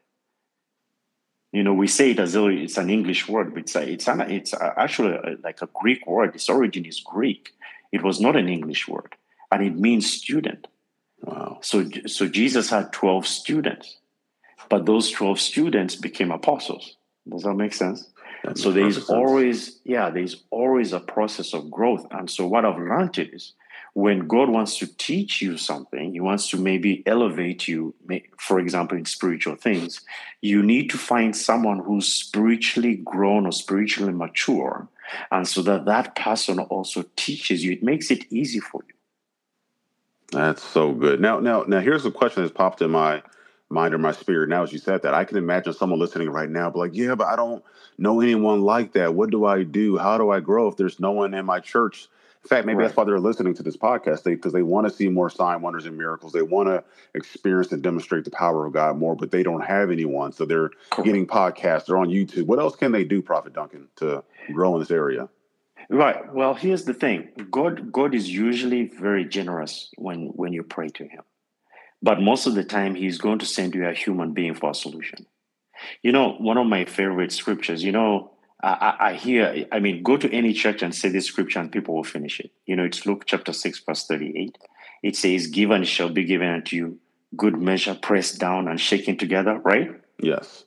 You 1.52 1.62
know, 1.62 1.72
we 1.72 1.86
say 1.86 2.10
it 2.10 2.18
as 2.18 2.32
though 2.32 2.48
it's 2.48 2.76
an 2.76 2.90
English 2.90 3.28
word, 3.28 3.54
but 3.54 3.60
it's, 3.60 3.76
a, 3.76 3.88
it's, 3.88 4.08
an, 4.08 4.22
it's 4.22 4.52
a, 4.52 4.74
actually 4.76 5.12
a, 5.12 5.36
like 5.44 5.62
a 5.62 5.68
Greek 5.72 6.04
word. 6.08 6.34
Its 6.34 6.48
origin 6.48 6.84
is 6.84 6.98
Greek. 6.98 7.52
It 7.92 8.02
was 8.02 8.20
not 8.20 8.34
an 8.34 8.48
English 8.48 8.88
word, 8.88 9.14
and 9.52 9.62
it 9.62 9.76
means 9.78 10.10
student. 10.10 10.66
Wow. 11.22 11.60
So, 11.62 11.88
so 12.08 12.26
Jesus 12.26 12.68
had 12.68 12.92
12 12.92 13.28
students, 13.28 13.98
but 14.68 14.86
those 14.86 15.08
12 15.12 15.38
students 15.38 15.94
became 15.94 16.32
apostles. 16.32 16.96
Does 17.28 17.44
that 17.44 17.54
make 17.54 17.74
sense? 17.74 18.10
That 18.42 18.58
so 18.58 18.72
there's 18.72 19.08
always, 19.08 19.78
yeah, 19.84 20.10
there's 20.10 20.42
always 20.50 20.92
a 20.92 20.98
process 20.98 21.54
of 21.54 21.70
growth. 21.70 22.04
And 22.10 22.28
so 22.28 22.44
what 22.48 22.64
I've 22.64 22.76
learned 22.76 23.18
is 23.20 23.52
when 23.94 24.26
God 24.26 24.49
wants 24.49 24.79
to 24.79 24.87
teach 24.87 25.41
you 25.41 25.56
something, 25.56 26.12
He 26.12 26.20
wants 26.20 26.50
to 26.50 26.58
maybe 26.58 27.02
elevate 27.06 27.69
you, 27.69 27.94
for 28.38 28.58
example, 28.58 28.99
in 28.99 29.05
spiritual 29.05 29.55
things, 29.55 30.00
you 30.43 30.62
need 30.62 30.91
to 30.91 30.99
find 30.99 31.35
someone 31.35 31.79
who's 31.79 32.12
spiritually 32.12 32.96
grown 32.96 33.46
or 33.46 33.52
spiritually 33.52 34.12
mature. 34.12 34.88
And 35.31 35.46
so 35.46 35.62
that 35.62 35.85
that 35.85 36.17
person 36.17 36.58
also 36.58 37.05
teaches 37.14 37.64
you, 37.64 37.73
it 37.73 37.82
makes 37.82 38.11
it 38.11 38.31
easy 38.32 38.58
for 38.58 38.82
you. 38.88 38.94
That's 40.32 40.62
so 40.62 40.93
good. 40.93 41.20
Now, 41.20 41.39
now, 41.39 41.63
now, 41.63 41.79
here's 41.79 42.05
a 42.05 42.10
question 42.10 42.43
that's 42.43 42.55
popped 42.55 42.82
in 42.82 42.91
my 42.91 43.22
mind 43.70 43.94
or 43.94 43.98
my 43.98 44.10
spirit. 44.10 44.48
Now, 44.48 44.65
as 44.65 44.72
you 44.72 44.79
said 44.79 45.03
that, 45.03 45.15
I 45.15 45.24
can 45.24 45.36
imagine 45.36 45.72
someone 45.72 46.01
listening 46.01 46.31
right 46.31 46.51
now, 46.51 46.70
but 46.70 46.81
like, 46.81 46.94
"Yeah, 46.94 47.15
but 47.15 47.29
I 47.29 47.36
don't 47.36 47.63
know 47.98 48.20
anyone 48.20 48.63
like 48.63 48.93
that. 48.94 49.15
What 49.15 49.31
do 49.31 49.44
I 49.44 49.63
do? 49.63 49.96
How 49.98 50.19
do 50.19 50.31
I 50.31 50.41
grow 50.41 50.67
if 50.67 50.77
there's 50.77 50.98
no 50.98 51.13
one 51.13 51.34
in 51.34 51.46
my 51.46 51.60
church 51.60 52.08
in 52.44 52.48
fact, 52.48 52.67
maybe 52.67 52.77
right. 52.77 52.84
that's 52.84 52.96
why 52.96 53.05
they're 53.05 53.19
listening 53.19 53.55
to 53.55 53.63
this 53.63 53.77
podcast 53.77 54.22
because 54.24 54.53
they, 54.53 54.58
they 54.58 54.63
want 54.63 54.86
to 54.86 54.93
see 54.93 55.08
more 55.08 55.31
sign 55.31 55.63
wonders 55.63 55.86
and 55.86 55.96
miracles. 55.96 56.34
They 56.34 56.43
want 56.43 56.69
to 56.69 56.84
experience 57.15 57.72
and 57.72 57.82
demonstrate 57.82 58.24
the 58.24 58.31
power 58.31 58.67
of 58.67 58.74
God 58.74 58.98
more, 58.98 59.17
but 59.17 59.31
they 59.31 59.43
don't 59.43 59.63
have 59.63 59.91
anyone. 59.91 60.31
So 60.31 60.44
they're 60.44 60.69
Correct. 60.91 61.06
getting 61.06 61.27
podcasts. 61.27 61.86
They're 61.86 61.96
on 61.96 62.08
YouTube. 62.08 62.44
What 62.44 62.58
else 62.58 62.77
can 62.77 62.93
they 62.93 63.03
do, 63.03 63.22
Prophet 63.22 63.55
Duncan, 63.55 63.89
to 63.96 64.22
grow 64.53 64.74
in 64.74 64.81
this 64.81 64.91
area? 64.91 65.31
Right. 65.89 66.34
Well, 66.34 66.53
here's 66.55 66.84
the 66.84 66.93
thing. 66.93 67.31
God 67.51 67.91
God 67.91 68.15
is 68.15 68.31
usually 68.31 68.89
very 68.89 69.24
generous 69.24 69.91
when 69.96 70.27
when 70.34 70.53
you 70.53 70.63
pray 70.63 70.89
to 70.91 71.05
him. 71.05 71.22
But 72.03 72.20
most 72.20 72.46
of 72.46 72.55
the 72.55 72.65
time 72.65 72.94
he's 72.94 73.17
going 73.17 73.39
to 73.39 73.46
send 73.46 73.74
you 73.74 73.86
a 73.86 73.94
human 73.94 74.34
being 74.34 74.55
for 74.55 74.70
a 74.70 74.74
solution. 74.74 75.27
You 76.03 76.13
know, 76.13 76.34
one 76.34 76.58
of 76.58 76.67
my 76.67 76.84
favorite 76.84 77.32
scriptures, 77.32 77.82
you 77.82 77.93
know, 77.93 78.33
I, 78.64 78.96
I, 79.10 79.14
hear, 79.14 79.66
I 79.70 79.78
mean, 79.78 80.02
go 80.02 80.16
to 80.16 80.32
any 80.32 80.54
church 80.54 80.82
and 80.82 80.94
say 80.94 81.10
this 81.10 81.26
scripture 81.26 81.60
and 81.60 81.70
people 81.70 81.94
will 81.94 82.04
finish 82.04 82.40
it. 82.40 82.50
You 82.64 82.76
know, 82.76 82.84
it's 82.84 83.04
Luke 83.04 83.24
chapter 83.26 83.52
6, 83.52 83.80
verse 83.80 84.06
38. 84.06 84.56
It 85.02 85.16
says, 85.16 85.48
Given 85.48 85.84
shall 85.84 86.08
be 86.08 86.24
given 86.24 86.48
unto 86.48 86.76
you, 86.76 86.98
good 87.36 87.60
measure, 87.60 87.94
pressed 87.94 88.38
down 88.38 88.68
and 88.68 88.80
shaken 88.80 89.18
together, 89.18 89.58
right? 89.58 89.90
Yes. 90.18 90.64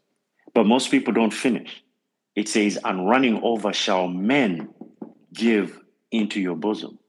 But 0.54 0.68
most 0.68 0.92
people 0.92 1.12
don't 1.12 1.34
finish. 1.34 1.84
It 2.36 2.48
says, 2.48 2.78
And 2.84 3.10
running 3.10 3.42
over 3.42 3.74
shall 3.74 4.08
men 4.08 4.70
give 5.34 5.80
into 6.12 6.40
your 6.40 6.56
bosom. 6.56 7.00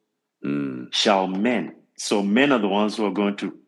Mm. 0.42 0.92
Shall 0.94 1.26
men. 1.26 1.74
So 1.98 2.22
men 2.22 2.50
are 2.50 2.58
the 2.58 2.68
ones 2.68 2.96
who 2.96 3.04
are 3.04 3.12
going 3.12 3.36
to 3.38 3.58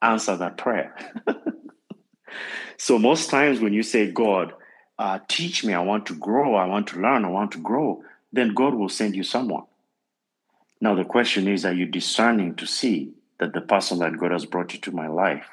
answer 0.00 0.36
that 0.36 0.58
prayer. 0.58 0.94
so 2.76 3.00
most 3.00 3.30
times 3.30 3.58
when 3.58 3.72
you 3.72 3.82
say, 3.82 4.12
God, 4.12 4.52
uh, 4.98 5.18
teach 5.28 5.64
me, 5.64 5.74
I 5.74 5.80
want 5.80 6.06
to 6.06 6.14
grow, 6.14 6.54
I 6.56 6.66
want 6.66 6.88
to 6.88 7.00
learn, 7.00 7.24
I 7.24 7.28
want 7.28 7.52
to 7.52 7.58
grow, 7.58 8.02
then 8.32 8.54
God 8.54 8.74
will 8.74 8.88
send 8.88 9.16
you 9.16 9.22
someone. 9.22 9.64
Now, 10.80 10.94
the 10.94 11.04
question 11.04 11.48
is 11.48 11.64
are 11.64 11.72
you 11.72 11.86
discerning 11.86 12.54
to 12.56 12.66
see 12.66 13.12
that 13.38 13.52
the 13.52 13.60
person 13.60 13.98
that 14.00 14.18
God 14.18 14.32
has 14.32 14.44
brought 14.46 14.74
you 14.74 14.80
to 14.80 14.92
my 14.92 15.08
life 15.08 15.46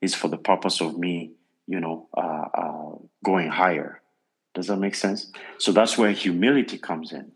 is 0.00 0.14
for 0.14 0.28
the 0.28 0.38
purpose 0.38 0.80
of 0.80 0.98
me, 0.98 1.32
you 1.66 1.80
know, 1.80 2.08
uh, 2.16 2.48
uh, 2.54 2.92
going 3.24 3.48
higher? 3.48 4.00
Does 4.54 4.68
that 4.68 4.76
make 4.76 4.94
sense? 4.94 5.30
So 5.58 5.72
that's 5.72 5.98
where 5.98 6.10
humility 6.12 6.78
comes 6.78 7.12
in. 7.12 7.32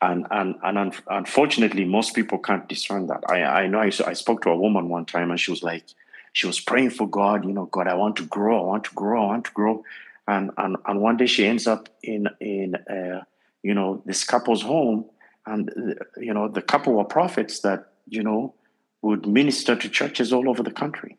and 0.00 0.26
and 0.30 0.56
and 0.62 0.78
un- 0.78 0.92
unfortunately, 1.08 1.84
most 1.84 2.14
people 2.14 2.38
can't 2.38 2.68
discern 2.68 3.06
that. 3.08 3.22
I 3.28 3.42
I 3.44 3.66
know 3.68 3.80
I, 3.80 3.90
I 4.06 4.14
spoke 4.14 4.42
to 4.42 4.50
a 4.50 4.56
woman 4.56 4.88
one 4.88 5.06
time, 5.06 5.30
and 5.30 5.40
she 5.40 5.50
was 5.50 5.62
like, 5.62 5.84
she 6.32 6.46
was 6.46 6.60
praying 6.60 6.90
for 6.90 7.08
God. 7.08 7.44
You 7.44 7.52
know, 7.52 7.66
God, 7.66 7.88
I 7.88 7.94
want 7.94 8.16
to 8.16 8.26
grow. 8.26 8.60
I 8.62 8.66
want 8.66 8.84
to 8.84 8.94
grow. 8.94 9.24
I 9.24 9.26
want 9.28 9.44
to 9.46 9.52
grow. 9.52 9.84
And 10.28 10.50
and 10.56 10.76
and 10.86 11.00
one 11.00 11.16
day 11.16 11.26
she 11.26 11.46
ends 11.46 11.66
up 11.66 11.88
in 12.02 12.28
in 12.40 12.76
uh, 12.76 13.22
you 13.62 13.74
know 13.74 14.02
this 14.06 14.24
couple's 14.24 14.62
home, 14.62 15.06
and 15.46 15.70
uh, 15.70 16.04
you 16.16 16.32
know 16.32 16.48
the 16.48 16.62
couple 16.62 16.94
were 16.94 17.04
prophets 17.04 17.60
that 17.60 17.92
you 18.08 18.22
know 18.22 18.54
would 19.02 19.26
minister 19.26 19.74
to 19.74 19.88
churches 19.88 20.32
all 20.32 20.48
over 20.48 20.62
the 20.62 20.70
country. 20.70 21.18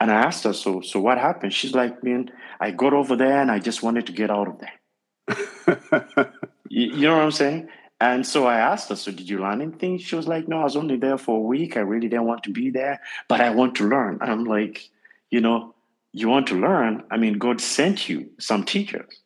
And 0.00 0.10
I 0.10 0.14
asked 0.14 0.44
her, 0.44 0.52
so 0.52 0.80
so 0.80 1.00
what 1.00 1.18
happened? 1.18 1.52
She's 1.52 1.74
like, 1.74 2.04
man, 2.04 2.30
I 2.60 2.70
got 2.70 2.92
over 2.92 3.16
there 3.16 3.40
and 3.40 3.50
I 3.50 3.58
just 3.58 3.82
wanted 3.82 4.06
to 4.06 4.12
get 4.12 4.30
out 4.30 4.48
of 4.48 4.60
there. 4.60 6.32
you, 6.68 6.92
you 6.92 7.02
know 7.02 7.16
what 7.16 7.24
I'm 7.24 7.30
saying? 7.30 7.68
And 8.00 8.26
so 8.26 8.46
I 8.46 8.58
asked 8.58 8.90
her, 8.90 8.96
so 8.96 9.10
did 9.10 9.28
you 9.28 9.40
learn 9.40 9.62
anything? 9.62 9.98
She 9.98 10.16
was 10.16 10.28
like, 10.28 10.48
no, 10.48 10.60
I 10.60 10.64
was 10.64 10.76
only 10.76 10.96
there 10.96 11.16
for 11.16 11.38
a 11.38 11.40
week. 11.40 11.76
I 11.76 11.80
really 11.80 12.08
didn't 12.08 12.26
want 12.26 12.42
to 12.42 12.50
be 12.50 12.68
there, 12.70 13.00
but 13.26 13.40
I 13.40 13.50
want 13.50 13.74
to 13.76 13.88
learn. 13.88 14.18
I'm 14.20 14.44
like, 14.44 14.90
you 15.30 15.40
know, 15.40 15.74
you 16.20 16.28
want 16.28 16.46
to 16.48 16.54
learn? 16.54 17.04
I 17.10 17.18
mean, 17.18 17.38
God 17.38 17.60
sent 17.60 18.08
you 18.08 18.30
some 18.38 18.64
teachers. 18.64 19.20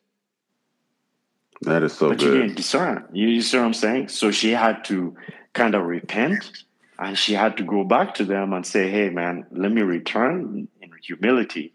That 1.61 1.83
is 1.83 1.93
so 1.93 2.09
but 2.09 2.19
good. 2.19 2.25
you 2.25 2.41
didn't 2.41 2.55
discern. 2.55 3.07
You, 3.13 3.27
you 3.29 3.41
see 3.41 3.57
what 3.57 3.65
I'm 3.65 3.73
saying? 3.73 4.09
So 4.09 4.31
she 4.31 4.51
had 4.51 4.83
to 4.85 5.15
kind 5.53 5.73
of 5.73 5.83
repent 5.83 6.63
and 6.99 7.17
she 7.17 7.33
had 7.33 7.57
to 7.57 7.63
go 7.63 7.83
back 7.83 8.15
to 8.15 8.25
them 8.25 8.51
and 8.51 8.65
say, 8.65 8.89
hey, 8.89 9.09
man, 9.09 9.45
let 9.51 9.71
me 9.71 9.83
return 9.83 10.67
in 10.81 10.91
humility. 11.01 11.73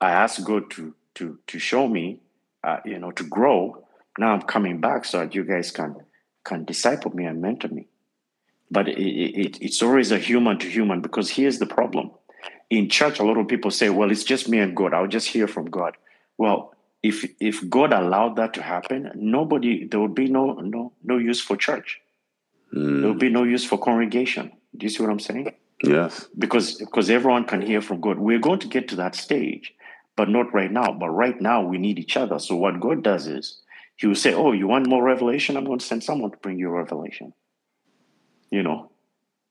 I 0.00 0.10
asked 0.10 0.44
God 0.44 0.70
to, 0.72 0.94
to, 1.14 1.38
to 1.46 1.58
show 1.58 1.88
me, 1.88 2.20
uh, 2.62 2.78
you 2.84 2.98
know, 2.98 3.12
to 3.12 3.24
grow. 3.24 3.86
Now 4.18 4.32
I'm 4.32 4.42
coming 4.42 4.80
back 4.80 5.04
so 5.06 5.20
that 5.20 5.34
you 5.34 5.44
guys 5.44 5.70
can, 5.70 5.96
can 6.44 6.64
disciple 6.64 7.14
me 7.14 7.24
and 7.24 7.40
mentor 7.40 7.68
me. 7.68 7.86
But 8.70 8.88
it, 8.88 9.00
it, 9.00 9.58
it's 9.62 9.82
always 9.82 10.12
a 10.12 10.18
human 10.18 10.58
to 10.58 10.68
human 10.68 11.00
because 11.00 11.30
here's 11.30 11.58
the 11.58 11.66
problem. 11.66 12.10
In 12.70 12.88
church, 12.88 13.18
a 13.18 13.24
lot 13.24 13.36
of 13.36 13.48
people 13.48 13.70
say, 13.70 13.90
well, 13.90 14.10
it's 14.10 14.24
just 14.24 14.48
me 14.48 14.58
and 14.58 14.76
God. 14.76 14.94
I'll 14.94 15.08
just 15.08 15.28
hear 15.28 15.48
from 15.48 15.66
God. 15.70 15.96
Well, 16.38 16.72
if 17.02 17.28
if 17.40 17.68
God 17.68 17.92
allowed 17.92 18.36
that 18.36 18.54
to 18.54 18.62
happen, 18.62 19.10
nobody 19.14 19.86
there 19.86 20.00
would 20.00 20.14
be 20.14 20.28
no 20.28 20.54
no 20.54 20.92
no 21.02 21.18
use 21.18 21.40
for 21.40 21.56
church. 21.56 22.00
Mm. 22.74 23.00
There 23.00 23.08
would 23.10 23.18
be 23.18 23.30
no 23.30 23.44
use 23.44 23.64
for 23.64 23.78
congregation. 23.78 24.52
Do 24.76 24.84
you 24.84 24.90
see 24.90 25.02
what 25.02 25.10
I'm 25.10 25.20
saying? 25.20 25.52
Yes. 25.82 26.28
Because 26.38 26.74
because 26.74 27.10
everyone 27.10 27.44
can 27.44 27.62
hear 27.62 27.80
from 27.80 28.00
God. 28.00 28.18
We're 28.18 28.38
going 28.38 28.60
to 28.60 28.68
get 28.68 28.88
to 28.88 28.96
that 28.96 29.14
stage, 29.14 29.74
but 30.16 30.28
not 30.28 30.52
right 30.52 30.70
now. 30.70 30.92
But 30.92 31.08
right 31.10 31.40
now 31.40 31.62
we 31.62 31.78
need 31.78 31.98
each 31.98 32.16
other. 32.16 32.38
So 32.38 32.54
what 32.56 32.80
God 32.80 33.02
does 33.02 33.26
is 33.26 33.60
He 33.96 34.06
will 34.06 34.14
say, 34.14 34.34
"Oh, 34.34 34.52
you 34.52 34.66
want 34.68 34.86
more 34.86 35.02
revelation? 35.02 35.56
I'm 35.56 35.64
going 35.64 35.78
to 35.78 35.84
send 35.84 36.04
someone 36.04 36.30
to 36.30 36.36
bring 36.36 36.58
you 36.58 36.68
revelation." 36.68 37.32
You 38.50 38.62
know, 38.62 38.90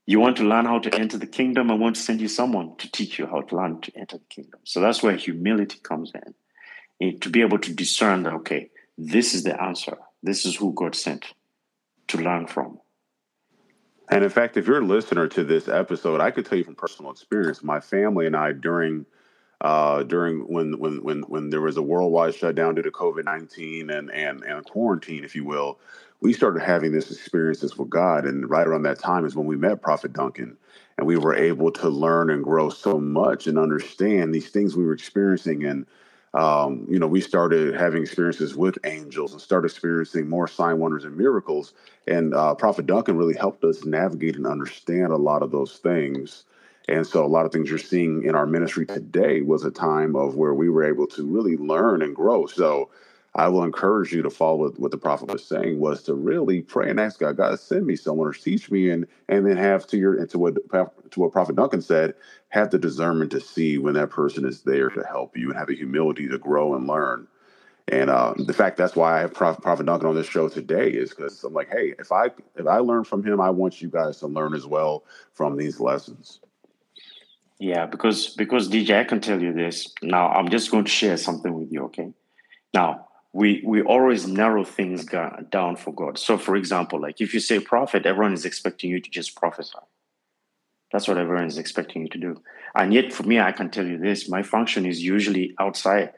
you 0.10 0.20
want 0.20 0.38
to 0.38 0.44
learn 0.44 0.66
how 0.66 0.80
to 0.80 0.92
enter 0.96 1.20
the 1.20 1.28
kingdom. 1.28 1.70
I 1.70 1.76
want 1.76 1.96
to 1.96 2.02
send 2.02 2.20
you 2.20 2.28
someone 2.28 2.76
to 2.78 2.92
teach 2.92 3.20
you 3.20 3.28
how 3.28 3.42
to 3.42 3.56
learn 3.56 3.80
to 3.82 3.92
enter 3.96 4.18
the 4.18 4.26
kingdom. 4.26 4.60
So 4.64 4.82
that's 4.82 5.04
where 5.04 5.16
humility 5.16 5.78
comes 5.84 6.12
in 7.00 7.20
to 7.20 7.30
be 7.30 7.42
able 7.42 7.60
to 7.60 7.72
discern 7.72 8.24
that, 8.24 8.34
okay, 8.34 8.72
this 8.98 9.36
is 9.36 9.44
the 9.44 9.62
answer. 9.62 10.00
This 10.24 10.48
is 10.48 10.56
who 10.56 10.74
God 10.74 10.96
sent 10.96 11.34
to 12.08 12.18
learn 12.18 12.48
from. 12.48 12.80
And 14.10 14.24
in 14.24 14.32
fact, 14.32 14.58
if 14.58 14.66
you're 14.66 14.82
a 14.82 14.86
listener 14.86 15.28
to 15.28 15.44
this 15.44 15.68
episode, 15.68 16.22
I 16.22 16.32
could 16.32 16.48
tell 16.48 16.58
you 16.58 16.64
from 16.64 16.74
personal 16.74 17.12
experience, 17.12 17.62
my 17.62 17.80
family 17.80 18.26
and 18.26 18.36
I 18.36 18.54
during 18.54 19.06
uh, 19.62 20.02
during 20.02 20.40
when 20.52 20.80
when 20.80 21.04
when 21.04 21.22
when 21.24 21.50
there 21.52 21.62
was 21.62 21.78
a 21.78 21.84
worldwide 21.84 22.34
shutdown 22.34 22.74
due 22.74 22.82
to 22.82 22.92
COVID 22.92 23.26
nineteen 23.26 23.92
and 23.92 24.10
and 24.10 24.44
and 24.44 24.66
quarantine, 24.66 25.24
if 25.24 25.36
you 25.36 25.46
will, 25.46 25.78
we 26.22 26.34
started 26.34 26.62
having 26.62 26.92
this 26.92 27.12
experiences 27.12 27.78
with 27.78 27.90
God. 27.90 28.26
And 28.26 28.50
right 28.50 28.68
around 28.68 28.84
that 28.84 29.00
time 29.00 29.26
is 29.26 29.36
when 29.36 29.46
we 29.46 29.56
met 29.56 29.82
Prophet 29.82 30.14
Duncan, 30.14 30.58
and 30.98 31.08
we 31.08 31.18
were 31.18 31.36
able 31.36 31.72
to 31.72 31.90
learn 31.90 32.30
and 32.30 32.44
grow 32.44 32.70
so 32.70 33.00
much 33.00 33.48
and 33.48 33.58
understand 33.58 34.34
these 34.34 34.50
things 34.50 34.76
we 34.76 34.84
were 34.84 34.94
experiencing 34.94 35.64
and 35.64 35.86
um, 36.34 36.86
you 36.90 37.00
know, 37.00 37.08
we 37.08 37.22
started 37.22 37.76
having 37.76 38.04
experiences 38.04 38.56
with 38.56 38.78
angels 38.84 39.34
and 39.34 39.42
started 39.42 39.72
experiencing 39.72 40.30
more 40.30 40.48
sign 40.48 40.78
wonders 40.78 41.06
and 41.06 41.18
miracles. 41.18 41.74
And 42.08 42.36
uh, 42.36 42.54
Prophet 42.56 42.86
Duncan 42.86 43.18
really 43.18 43.36
helped 43.36 43.64
us 43.64 43.84
navigate 43.84 44.36
and 44.36 44.46
understand 44.46 45.12
a 45.12 45.18
lot 45.18 45.42
of 45.42 45.52
those 45.52 45.78
things. 45.78 46.44
And 46.88 47.06
so, 47.06 47.24
a 47.24 47.28
lot 47.28 47.46
of 47.46 47.52
things 47.52 47.70
you're 47.70 47.78
seeing 47.78 48.24
in 48.24 48.36
our 48.36 48.48
ministry 48.48 48.86
today 48.86 49.42
was 49.42 49.64
a 49.64 49.72
time 49.72 50.16
of 50.16 50.36
where 50.36 50.54
we 50.54 50.70
were 50.70 50.84
able 50.84 51.08
to 51.08 51.26
really 51.26 51.56
learn 51.58 52.02
and 52.02 52.16
grow. 52.16 52.46
So, 52.48 52.90
I 53.36 53.48
will 53.48 53.64
encourage 53.64 54.12
you 54.12 54.22
to 54.24 54.30
follow 54.30 54.70
what, 54.72 54.92
the 54.92 54.98
prophet 54.98 55.32
was 55.32 55.46
saying 55.46 55.80
was 55.80 56.04
to 56.04 56.14
really 56.16 56.62
pray 56.62 56.90
and 56.90 57.00
ask 57.00 57.20
God, 57.20 57.38
God, 57.38 57.60
send 57.60 57.86
me 57.86 57.96
someone 57.96 58.28
or 58.28 58.34
teach 58.34 58.72
me, 58.72 58.90
and 58.90 59.06
and 59.28 59.46
then 59.46 59.58
have 59.58 59.86
to 59.88 59.98
your 59.98 60.20
and 60.20 60.30
to 60.32 60.40
what 60.40 60.56
to 60.56 61.20
what 61.20 61.32
Prophet 61.32 61.56
Duncan 61.56 61.82
said, 61.82 62.16
have 62.50 62.72
the 62.72 62.80
discernment 62.80 63.32
to 63.32 63.40
see 63.40 63.78
when 63.78 63.94
that 63.94 64.10
person 64.10 64.46
is 64.46 64.62
there 64.64 64.90
to 64.90 65.04
help 65.04 65.38
you 65.38 65.50
and 65.50 65.60
have 65.60 65.68
the 65.68 65.76
humility 65.76 66.28
to 66.28 66.38
grow 66.38 66.76
and 66.76 66.88
learn. 66.88 67.28
And 67.88 68.10
uh, 68.10 68.34
the 68.38 68.54
fact 68.54 68.78
that's 68.78 68.96
why 68.96 69.18
I 69.18 69.22
have 69.22 69.34
Prophet 69.34 69.86
Duncan 69.86 70.10
on 70.10 70.16
this 70.16 70.28
show 70.28 70.48
today 70.48 70.90
is 70.90 71.10
because 71.10 71.44
I'm 71.44 71.54
like, 71.54 71.70
hey, 71.72 71.96
if 72.00 72.12
I 72.12 72.26
if 72.56 72.68
I 72.68 72.78
learn 72.78 73.04
from 73.04 73.24
him, 73.24 73.40
I 73.40 73.50
want 73.50 73.82
you 73.82 73.90
guys 73.90 74.18
to 74.18 74.28
learn 74.28 74.54
as 74.54 74.66
well 74.66 75.04
from 75.34 75.58
these 75.58 75.80
lessons. 75.80 76.40
Yeah, 77.60 77.86
because 77.88 78.36
because 78.36 78.70
DJ, 78.70 79.00
I 79.00 79.04
can 79.04 79.22
tell 79.22 79.42
you 79.42 79.54
this. 79.54 79.94
Now 80.02 80.30
I'm 80.30 80.50
just 80.50 80.72
going 80.72 80.86
to 80.86 80.92
share 80.92 81.18
something 81.18 81.54
with 81.54 81.72
you. 81.72 81.86
Okay. 81.86 82.12
Now 82.74 83.09
we 83.34 83.62
we 83.64 83.82
always 83.82 84.28
narrow 84.28 84.64
things 84.64 85.06
down 85.50 85.76
for 85.76 85.94
God. 85.94 86.18
So, 86.18 86.38
for 86.38 86.56
example, 86.56 87.00
like 87.00 87.22
if 87.22 87.34
you 87.34 87.40
say 87.40 87.60
prophet, 87.60 88.06
everyone 88.06 88.34
is 88.34 88.46
expecting 88.46 88.90
you 88.90 89.00
to 89.00 89.10
just 89.10 89.36
prophesy. 89.36 89.78
That's 90.92 91.08
what 91.08 91.20
everyone 91.20 91.46
is 91.46 91.60
expecting 91.60 92.02
you 92.04 92.10
to 92.10 92.18
do. 92.18 92.42
And 92.74 92.94
yet, 92.94 93.14
for 93.14 93.24
me, 93.24 93.40
I 93.40 93.52
can 93.52 93.70
tell 93.70 93.86
you 93.86 93.98
this: 93.98 94.28
my 94.28 94.42
function 94.42 94.86
is 94.86 95.04
usually 95.04 95.56
outside. 95.60 96.14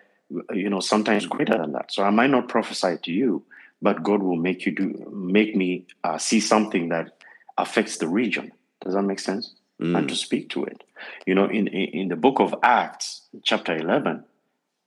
You 0.54 0.70
know, 0.70 0.80
sometimes 0.80 1.26
greater 1.26 1.58
than 1.58 1.74
that. 1.74 1.92
So 1.92 2.04
I 2.04 2.10
might 2.10 2.30
not 2.30 2.48
prophesy 2.48 2.96
to 3.04 3.12
you, 3.12 3.44
but 3.82 4.02
God 4.02 4.24
will 4.24 4.38
make 4.38 4.66
you 4.66 4.72
do 4.72 5.12
make 5.12 5.58
me 5.58 5.88
uh, 6.06 6.18
see 6.18 6.40
something 6.40 6.88
that 6.90 7.18
affects 7.58 7.98
the 7.98 8.08
region. 8.08 8.54
Does 8.80 8.94
that 8.94 9.02
make 9.02 9.20
sense? 9.20 9.54
Mm. 9.82 9.98
And 9.98 10.10
to 10.10 10.16
speak 10.16 10.50
to 10.52 10.64
it. 10.64 10.84
You 11.26 11.36
know, 11.36 11.46
in 11.50 11.68
in 11.68 12.08
the 12.08 12.16
book 12.16 12.40
of 12.40 12.56
Acts, 12.64 13.24
chapter 13.44 13.76
eleven, 13.76 14.24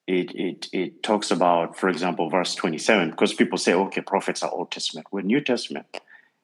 it, 0.07 0.35
it, 0.35 0.69
it 0.73 1.03
talks 1.03 1.31
about, 1.31 1.79
for 1.79 1.89
example, 1.89 2.29
verse 2.29 2.55
27, 2.55 3.11
because 3.11 3.33
people 3.33 3.59
say, 3.59 3.73
okay, 3.73 4.03
prophets 4.03 4.43
are 4.43 4.51
Old 4.51 4.71
Testament. 4.71 5.07
We're 5.11 5.23
New 5.23 5.41
Testament. 5.41 5.87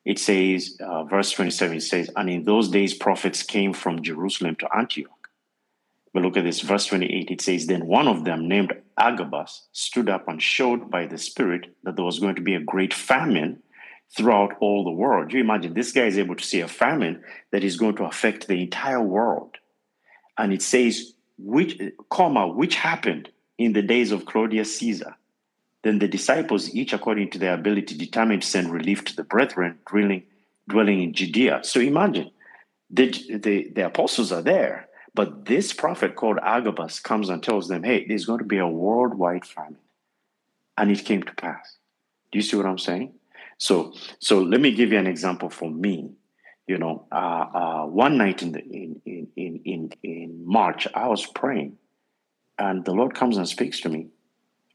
It 0.04 0.18
says, 0.18 0.78
uh, 0.80 1.04
verse 1.04 1.30
27, 1.32 1.76
it 1.76 1.80
says, 1.82 2.10
and 2.16 2.30
in 2.30 2.44
those 2.44 2.70
days 2.70 2.94
prophets 2.94 3.42
came 3.42 3.74
from 3.74 4.02
Jerusalem 4.02 4.56
to 4.56 4.68
Antioch. 4.74 5.28
But 6.12 6.22
look 6.22 6.36
at 6.36 6.44
this, 6.44 6.60
verse 6.60 6.86
28, 6.86 7.30
it 7.30 7.40
says, 7.40 7.66
Then 7.66 7.86
one 7.86 8.08
of 8.08 8.24
them, 8.24 8.48
named 8.48 8.72
Agabus, 8.98 9.68
stood 9.72 10.08
up 10.08 10.26
and 10.26 10.42
showed 10.42 10.90
by 10.90 11.06
the 11.06 11.18
Spirit 11.18 11.76
that 11.84 11.96
there 11.96 12.04
was 12.04 12.18
going 12.18 12.34
to 12.36 12.42
be 12.42 12.54
a 12.54 12.60
great 12.60 12.94
famine 12.94 13.62
throughout 14.16 14.56
all 14.60 14.84
the 14.84 14.90
world. 14.90 15.32
You 15.32 15.40
imagine 15.40 15.74
this 15.74 15.92
guy 15.92 16.06
is 16.06 16.18
able 16.18 16.34
to 16.34 16.44
see 16.44 16.60
a 16.60 16.68
famine 16.68 17.22
that 17.52 17.62
is 17.62 17.76
going 17.76 17.94
to 17.96 18.04
affect 18.04 18.48
the 18.48 18.60
entire 18.60 19.00
world. 19.00 19.56
And 20.36 20.52
it 20.52 20.62
says, 20.62 21.12
which 21.38 21.80
comma, 22.10 22.48
which 22.48 22.74
happened 22.74 23.28
in 23.60 23.74
the 23.74 23.82
days 23.82 24.10
of 24.10 24.24
Claudius 24.24 24.78
Caesar. 24.78 25.14
Then 25.82 25.98
the 25.98 26.08
disciples, 26.08 26.74
each 26.74 26.94
according 26.94 27.28
to 27.32 27.38
their 27.38 27.52
ability, 27.52 27.94
determined 27.94 28.40
to 28.40 28.48
send 28.48 28.72
relief 28.72 29.04
to 29.04 29.14
the 29.14 29.22
brethren 29.22 29.78
dwelling, 29.86 30.22
dwelling 30.66 31.02
in 31.02 31.12
Judea. 31.12 31.60
So 31.62 31.78
imagine 31.78 32.30
the, 32.88 33.10
the, 33.28 33.68
the 33.68 33.86
apostles 33.86 34.32
are 34.32 34.40
there, 34.40 34.88
but 35.14 35.44
this 35.44 35.74
prophet 35.74 36.16
called 36.16 36.38
Agabus 36.42 37.00
comes 37.00 37.28
and 37.28 37.42
tells 37.42 37.68
them, 37.68 37.82
hey, 37.82 38.06
there's 38.06 38.24
going 38.24 38.38
to 38.38 38.46
be 38.46 38.56
a 38.56 38.66
worldwide 38.66 39.44
famine. 39.44 39.76
And 40.78 40.90
it 40.90 41.04
came 41.04 41.22
to 41.22 41.34
pass. 41.34 41.76
Do 42.32 42.38
you 42.38 42.42
see 42.42 42.56
what 42.56 42.64
I'm 42.64 42.78
saying? 42.78 43.12
So, 43.58 43.92
so 44.20 44.40
let 44.40 44.62
me 44.62 44.72
give 44.72 44.90
you 44.90 44.98
an 44.98 45.06
example 45.06 45.50
for 45.50 45.70
me. 45.70 46.12
You 46.66 46.78
know, 46.78 47.04
uh, 47.12 47.46
uh, 47.54 47.84
one 47.84 48.16
night 48.16 48.42
in, 48.42 48.52
the, 48.52 48.64
in, 48.64 49.02
in, 49.04 49.60
in, 49.66 49.92
in 50.02 50.46
March, 50.46 50.88
I 50.94 51.08
was 51.08 51.26
praying 51.26 51.76
and 52.60 52.84
the 52.84 52.92
Lord 52.92 53.14
comes 53.14 53.36
and 53.38 53.48
speaks 53.48 53.80
to 53.80 53.88
me. 53.88 54.08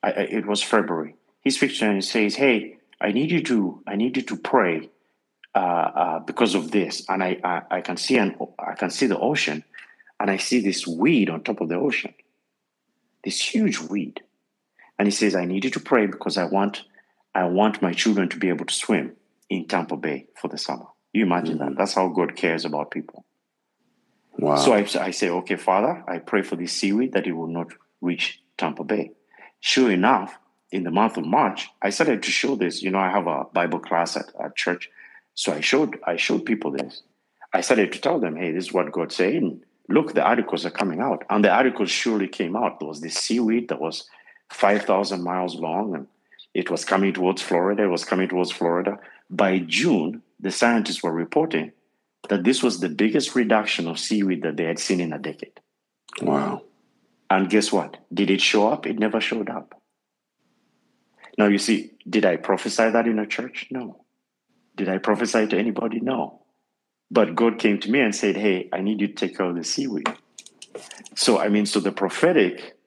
I, 0.04 0.12
I, 0.12 0.22
it 0.40 0.46
was 0.48 0.62
February. 0.62 1.16
He 1.42 1.52
speaks 1.52 1.80
to 1.80 1.86
me 1.86 1.92
and 1.92 2.04
says, 2.04 2.36
"Hey, 2.36 2.78
I 3.00 3.12
need 3.12 3.32
you 3.32 3.42
to 3.44 3.82
I 3.88 3.96
need 3.96 4.18
you 4.18 4.24
to 4.24 4.36
pray 4.36 4.90
uh, 5.54 5.60
uh, 6.04 6.20
because 6.20 6.56
of 6.56 6.72
this." 6.72 7.06
And 7.08 7.24
I, 7.24 7.38
I 7.44 7.78
I 7.78 7.82
can 7.82 7.96
see 7.96 8.18
an 8.18 8.36
I 8.60 8.74
can 8.74 8.90
see 8.90 9.06
the 9.06 9.20
ocean, 9.20 9.64
and 10.20 10.32
I 10.32 10.38
see 10.38 10.60
this 10.60 10.88
weed 10.88 11.30
on 11.30 11.44
top 11.44 11.62
of 11.62 11.70
the 11.70 11.76
ocean, 11.76 12.14
this 13.24 13.40
huge 13.40 13.80
weed. 13.80 14.22
And 14.98 15.08
he 15.08 15.12
says, 15.12 15.36
"I 15.36 15.46
need 15.46 15.64
you 15.64 15.72
to 15.72 15.80
pray 15.80 16.08
because 16.08 16.38
I 16.38 16.46
want 16.46 16.84
I 17.36 17.46
want 17.46 17.82
my 17.84 17.94
children 17.94 18.30
to 18.30 18.38
be 18.38 18.50
able 18.50 18.66
to 18.66 18.74
swim 18.74 19.16
in 19.50 19.68
Tampa 19.68 19.96
Bay 19.96 20.26
for 20.42 20.48
the 20.48 20.58
summer." 20.58 20.88
You 21.14 21.24
imagine 21.24 21.60
mm-hmm. 21.60 21.70
that? 21.70 21.78
That's 21.78 21.94
how 21.94 22.08
God 22.10 22.36
cares 22.36 22.66
about 22.66 22.92
people. 22.92 23.25
Wow. 24.38 24.56
So 24.58 24.74
I, 24.74 24.86
I 25.00 25.12
say, 25.12 25.30
okay, 25.30 25.56
Father, 25.56 26.04
I 26.08 26.20
pray 26.20 26.42
for 26.42 26.56
this 26.56 26.74
seaweed 26.74 27.14
that 27.14 27.28
it 27.28 27.34
will 27.34 27.48
not 27.48 27.68
reach 28.02 28.42
Tampa 28.58 28.84
Bay. 28.84 29.12
Sure 29.60 29.92
enough, 29.92 30.38
in 30.72 30.84
the 30.84 30.92
month 30.92 31.18
of 31.18 31.26
March, 31.26 31.70
I 31.82 31.90
started 31.90 32.22
to 32.24 32.32
show 32.32 32.56
this. 32.56 32.82
You 32.82 32.92
know, 32.92 33.00
I 33.00 33.10
have 33.10 33.28
a 33.28 33.46
Bible 33.54 33.80
class 33.80 34.18
at, 34.18 34.32
at 34.44 34.56
church, 34.56 34.90
so 35.34 35.54
I 35.54 35.62
showed 35.62 35.98
I 36.06 36.18
showed 36.18 36.46
people 36.46 36.72
this. 36.72 37.02
I 37.54 37.62
started 37.62 37.92
to 37.94 38.02
tell 38.02 38.20
them, 38.20 38.36
"Hey, 38.36 38.52
this 38.52 38.66
is 38.66 38.74
what 38.74 38.92
God's 38.92 39.16
saying. 39.16 39.64
Look, 39.88 40.14
the 40.14 40.24
articles 40.24 40.66
are 40.66 40.72
coming 40.72 41.00
out, 41.00 41.24
and 41.30 41.44
the 41.44 41.50
articles 41.52 41.92
surely 41.92 42.28
came 42.28 42.56
out. 42.56 42.80
There 42.80 42.90
was 42.90 43.02
this 43.02 43.16
seaweed 43.16 43.70
that 43.70 43.80
was 43.80 44.10
five 44.50 44.84
thousand 44.84 45.24
miles 45.24 45.56
long, 45.56 45.96
and 45.96 46.08
it 46.54 46.70
was 46.70 46.84
coming 46.84 47.14
towards 47.14 47.42
Florida. 47.42 47.84
It 47.84 47.88
was 47.88 48.04
coming 48.04 48.28
towards 48.28 48.52
Florida. 48.52 49.00
By 49.30 49.60
June, 49.60 50.22
the 50.40 50.52
scientists 50.52 51.02
were 51.02 51.14
reporting 51.14 51.72
that 52.30 52.44
this 52.44 52.64
was 52.64 52.80
the 52.80 52.90
biggest 52.90 53.36
reduction 53.36 53.88
of 53.88 54.00
seaweed 54.00 54.44
that 54.44 54.58
they 54.58 54.66
had 54.66 54.80
seen 54.80 55.00
in 55.00 55.14
a 55.14 55.20
decade. 55.20 55.60
Wow. 56.22 56.64
And 57.30 57.50
guess 57.50 57.72
what? 57.72 57.98
Did 58.14 58.30
it 58.30 58.42
show 58.42 58.68
up? 58.70 58.86
It 58.86 59.00
never 59.00 59.20
showed 59.20 59.50
up. 59.50 59.82
Now, 61.38 61.48
you 61.48 61.58
see, 61.58 61.92
did 62.10 62.26
I 62.26 62.38
prophesy 62.38 62.90
that 62.90 63.08
in 63.08 63.20
a 63.20 63.28
church? 63.28 63.68
No. 63.72 64.06
Did 64.76 64.90
I 64.90 64.98
prophesy 64.98 65.48
to 65.48 65.58
anybody? 65.58 66.00
No. 66.00 66.42
But 67.12 67.36
God 67.36 67.60
came 67.60 67.80
to 67.80 67.92
me 67.92 68.00
and 68.00 68.16
said, 68.16 68.36
Hey, 68.36 68.70
I 68.74 68.82
need 68.82 69.02
you 69.02 69.08
to 69.08 69.14
take 69.14 69.38
care 69.38 69.48
of 69.48 69.56
the 69.56 69.64
seaweed. 69.64 70.08
So, 71.16 71.40
I 71.40 71.50
mean, 71.50 71.66
so 71.66 71.80
the 71.80 71.92
prophetic 71.92 72.78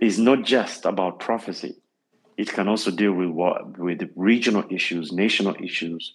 is 0.00 0.18
not 0.18 0.44
just 0.44 0.84
about 0.84 1.20
prophecy, 1.20 1.76
it 2.36 2.52
can 2.52 2.68
also 2.68 2.90
deal 2.90 3.12
with 3.12 3.28
what, 3.28 3.78
with 3.78 4.10
regional 4.16 4.64
issues, 4.70 5.12
national 5.12 5.56
issues, 5.62 6.14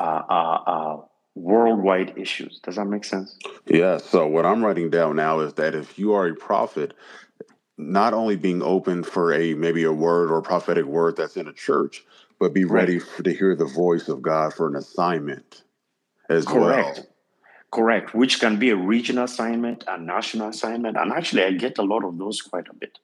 uh, 0.00 0.22
uh, 0.28 0.62
uh, 0.66 1.00
worldwide 1.34 2.14
issues. 2.16 2.60
Does 2.60 2.76
that 2.76 2.86
make 2.86 3.04
sense? 3.04 3.36
Yeah. 3.66 3.98
So 3.98 4.26
what 4.26 4.44
I'm 4.46 4.64
writing 4.64 4.90
down 4.90 5.16
now 5.16 5.40
is 5.40 5.54
that 5.54 5.74
if 5.74 5.98
you 5.98 6.12
are 6.14 6.26
a 6.28 6.34
prophet, 6.34 6.94
not 7.78 8.12
only 8.14 8.36
being 8.36 8.62
open 8.62 9.02
for 9.02 9.32
a 9.32 9.54
maybe 9.54 9.84
a 9.84 9.92
word 9.92 10.30
or 10.30 10.38
a 10.38 10.42
prophetic 10.42 10.84
word 10.84 11.16
that's 11.16 11.36
in 11.36 11.48
a 11.48 11.52
church, 11.52 12.04
but 12.38 12.52
be 12.52 12.64
ready 12.64 12.98
Right. 12.98 13.02
for, 13.02 13.22
to 13.22 13.32
hear 13.32 13.54
the 13.54 13.64
voice 13.66 14.08
of 14.08 14.22
God 14.22 14.54
for 14.54 14.66
an 14.68 14.76
assignment 14.76 15.62
as 16.28 16.44
Correct. 16.46 16.98
well. 16.98 17.06
Correct. 17.72 18.14
Which 18.14 18.40
can 18.40 18.58
be 18.58 18.70
a 18.70 18.76
regional 18.76 19.24
assignment, 19.24 19.84
a 19.86 19.96
national 19.96 20.48
assignment. 20.48 20.96
And 20.96 21.12
actually, 21.12 21.44
I 21.44 21.52
get 21.52 21.78
a 21.78 21.82
lot 21.82 22.04
of 22.04 22.18
those 22.18 22.42
quite 22.42 22.68
a 22.68 22.74
bit. 22.74 22.98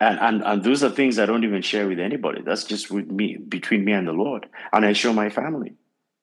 And, 0.00 0.18
and 0.20 0.42
and 0.44 0.62
those 0.62 0.84
are 0.84 0.90
things 0.90 1.18
I 1.18 1.26
don't 1.26 1.42
even 1.44 1.62
share 1.62 1.88
with 1.88 1.98
anybody. 1.98 2.42
That's 2.42 2.64
just 2.64 2.90
with 2.90 3.10
me, 3.10 3.36
between 3.36 3.84
me 3.84 3.92
and 3.92 4.06
the 4.06 4.12
Lord. 4.12 4.46
And 4.72 4.84
I 4.84 4.92
show 4.92 5.12
my 5.12 5.30
family. 5.30 5.74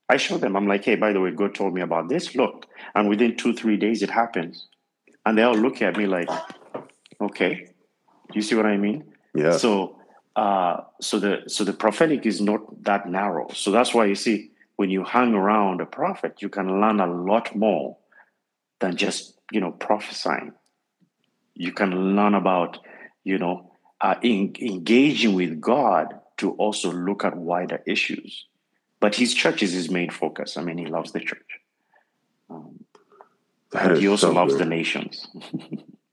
I 0.08 0.18
show 0.18 0.38
them. 0.38 0.56
I'm 0.56 0.68
like, 0.68 0.86
hey, 0.86 0.96
by 0.96 1.14
the 1.14 1.22
way, 1.22 1.32
God 1.32 1.56
told 1.56 1.74
me 1.74 1.82
about 1.82 2.10
this. 2.10 2.36
Look. 2.36 2.68
And 2.94 3.10
within 3.10 3.36
two, 3.36 3.54
three 3.54 3.78
days, 3.78 4.04
it 4.04 4.10
happens. 4.10 4.68
And 5.26 5.38
they 5.38 5.44
all 5.44 5.56
look 5.56 5.82
at 5.82 5.98
me 5.98 6.06
like, 6.06 6.30
okay. 7.20 7.70
You 8.34 8.42
see 8.42 8.56
what 8.56 8.66
I 8.66 8.78
mean? 8.78 9.04
Yeah. 9.34 9.58
So 9.58 10.00
uh 10.36 10.82
so 11.00 11.18
the 11.18 11.44
so 11.48 11.64
the 11.64 11.72
prophetic 11.72 12.26
is 12.26 12.42
not 12.42 12.84
that 12.84 13.08
narrow. 13.10 13.48
So 13.54 13.72
that's 13.72 13.94
why 13.94 14.06
you 14.06 14.16
see 14.16 14.52
when 14.76 14.90
you 14.90 15.04
hang 15.04 15.34
around 15.34 15.82
a 15.82 15.86
prophet, 15.86 16.42
you 16.42 16.50
can 16.50 16.82
learn 16.82 17.00
a 17.00 17.08
lot 17.08 17.56
more 17.56 17.98
than 18.80 18.98
just, 18.98 19.40
you 19.52 19.62
know, 19.62 19.72
prophesying. 19.72 20.52
You 21.54 21.72
can 21.72 22.16
learn 22.16 22.36
about, 22.36 22.80
you 23.24 23.38
know, 23.38 23.72
uh, 24.02 24.16
in, 24.22 24.54
engaging 24.60 25.34
with 25.34 25.62
God 25.62 26.20
to 26.38 26.52
also 26.52 26.92
look 26.92 27.24
at 27.24 27.38
wider 27.38 27.82
issues. 27.88 28.46
But 29.06 29.14
his 29.14 29.36
church 29.36 29.62
is 29.62 29.72
his 29.72 29.92
main 29.92 30.10
focus. 30.10 30.58
I 30.58 30.64
mean, 30.64 30.80
he 30.80 30.88
loves 30.88 31.12
the 31.12 31.20
church. 31.20 31.60
Um, 32.50 32.84
he 33.72 34.08
also 34.08 34.30
so 34.30 34.34
loves 34.34 34.54
good. 34.54 34.62
the 34.62 34.66
nations. 34.66 35.28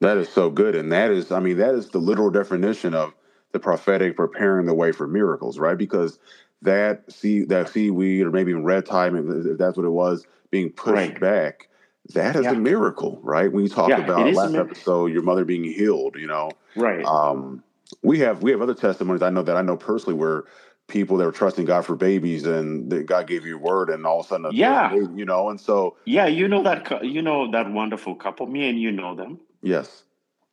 That 0.03 0.19
is 0.19 0.29
so 0.29 0.51
good. 0.51 0.75
And 0.75 0.93
that 0.93 1.11
is, 1.11 1.33
I 1.33 1.39
mean, 1.41 1.57
that 1.59 1.75
is 1.75 1.89
the 1.89 2.01
literal 2.01 2.29
definition 2.29 2.93
of 2.93 3.15
the 3.53 3.61
prophetic 3.61 4.17
preparing 4.17 4.67
the 4.67 4.75
way 4.75 4.93
for 4.93 5.07
miracles, 5.07 5.59
right? 5.59 5.79
Because 5.79 6.19
that 6.61 7.11
sea 7.11 7.45
that 7.45 7.71
seaweed 7.71 8.27
or 8.27 8.31
maybe 8.31 8.51
even 8.51 8.65
red 8.65 8.85
tide, 8.85 9.15
if 9.15 9.57
that's 9.57 9.77
what 9.79 9.87
it 9.87 9.91
was, 9.91 10.27
being 10.51 10.71
pushed 10.71 11.13
Right. 11.13 11.21
back, 11.21 11.69
that 12.15 12.37
is 12.37 12.45
a 12.45 12.55
miracle, 12.55 13.21
right? 13.23 13.51
When 13.51 13.63
you 13.63 13.71
talk 13.71 13.89
Yeah, 13.91 14.05
about 14.05 14.35
last 14.35 14.55
episode, 14.57 15.13
your 15.13 15.23
mother 15.23 15.45
being 15.47 15.65
healed, 15.65 16.17
you 16.19 16.27
know. 16.27 16.51
Right. 16.77 17.07
Um, 17.07 17.63
we 18.03 18.19
have 18.19 18.43
we 18.43 18.51
have 18.51 18.61
other 18.61 18.75
testimonies 18.75 19.23
I 19.23 19.31
know 19.31 19.43
that 19.43 19.57
I 19.57 19.63
know 19.63 19.77
personally 19.77 20.19
where 20.19 20.45
people 20.93 21.17
that 21.17 21.25
were 21.25 21.33
trusting 21.33 21.65
God 21.65 21.85
for 21.87 21.97
babies 21.97 22.47
and 22.47 23.07
God 23.07 23.27
gave 23.27 23.45
you 23.47 23.57
a 23.57 23.61
word 23.71 23.89
and 23.91 24.07
all 24.07 24.21
of 24.21 24.27
a 24.27 24.29
sudden 24.29 24.51
Yeah. 24.53 24.91
baby, 24.91 25.07
you 25.21 25.25
know, 25.25 25.49
and 25.51 25.59
so 25.61 25.97
Yeah, 26.05 26.27
you 26.27 26.47
know 26.53 26.63
that 26.63 26.81
you 27.15 27.23
know 27.23 27.51
that 27.51 27.67
wonderful 27.81 28.15
couple. 28.25 28.47
Me 28.47 28.69
and 28.71 28.79
you 28.81 28.93
know 28.93 29.15
them. 29.17 29.41
yes. 29.63 30.05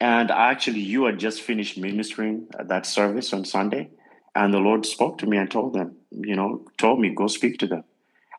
And 0.01 0.31
actually, 0.31 0.79
you 0.79 1.03
had 1.07 1.17
just 1.19 1.41
finished 1.41 1.77
ministering 1.77 2.47
at 2.57 2.69
that 2.69 2.85
service 2.85 3.33
on 3.33 3.43
Sunday, 3.43 3.89
and 4.33 4.53
the 4.53 4.59
Lord 4.67 4.85
spoke 4.85 5.17
to 5.17 5.25
me 5.31 5.35
and 5.41 5.51
told 5.51 5.73
them, 5.73 5.89
you 6.29 6.35
know, 6.39 6.49
told 6.77 7.01
me 7.01 7.09
go 7.21 7.27
speak 7.27 7.57
to 7.59 7.67
them. 7.67 7.83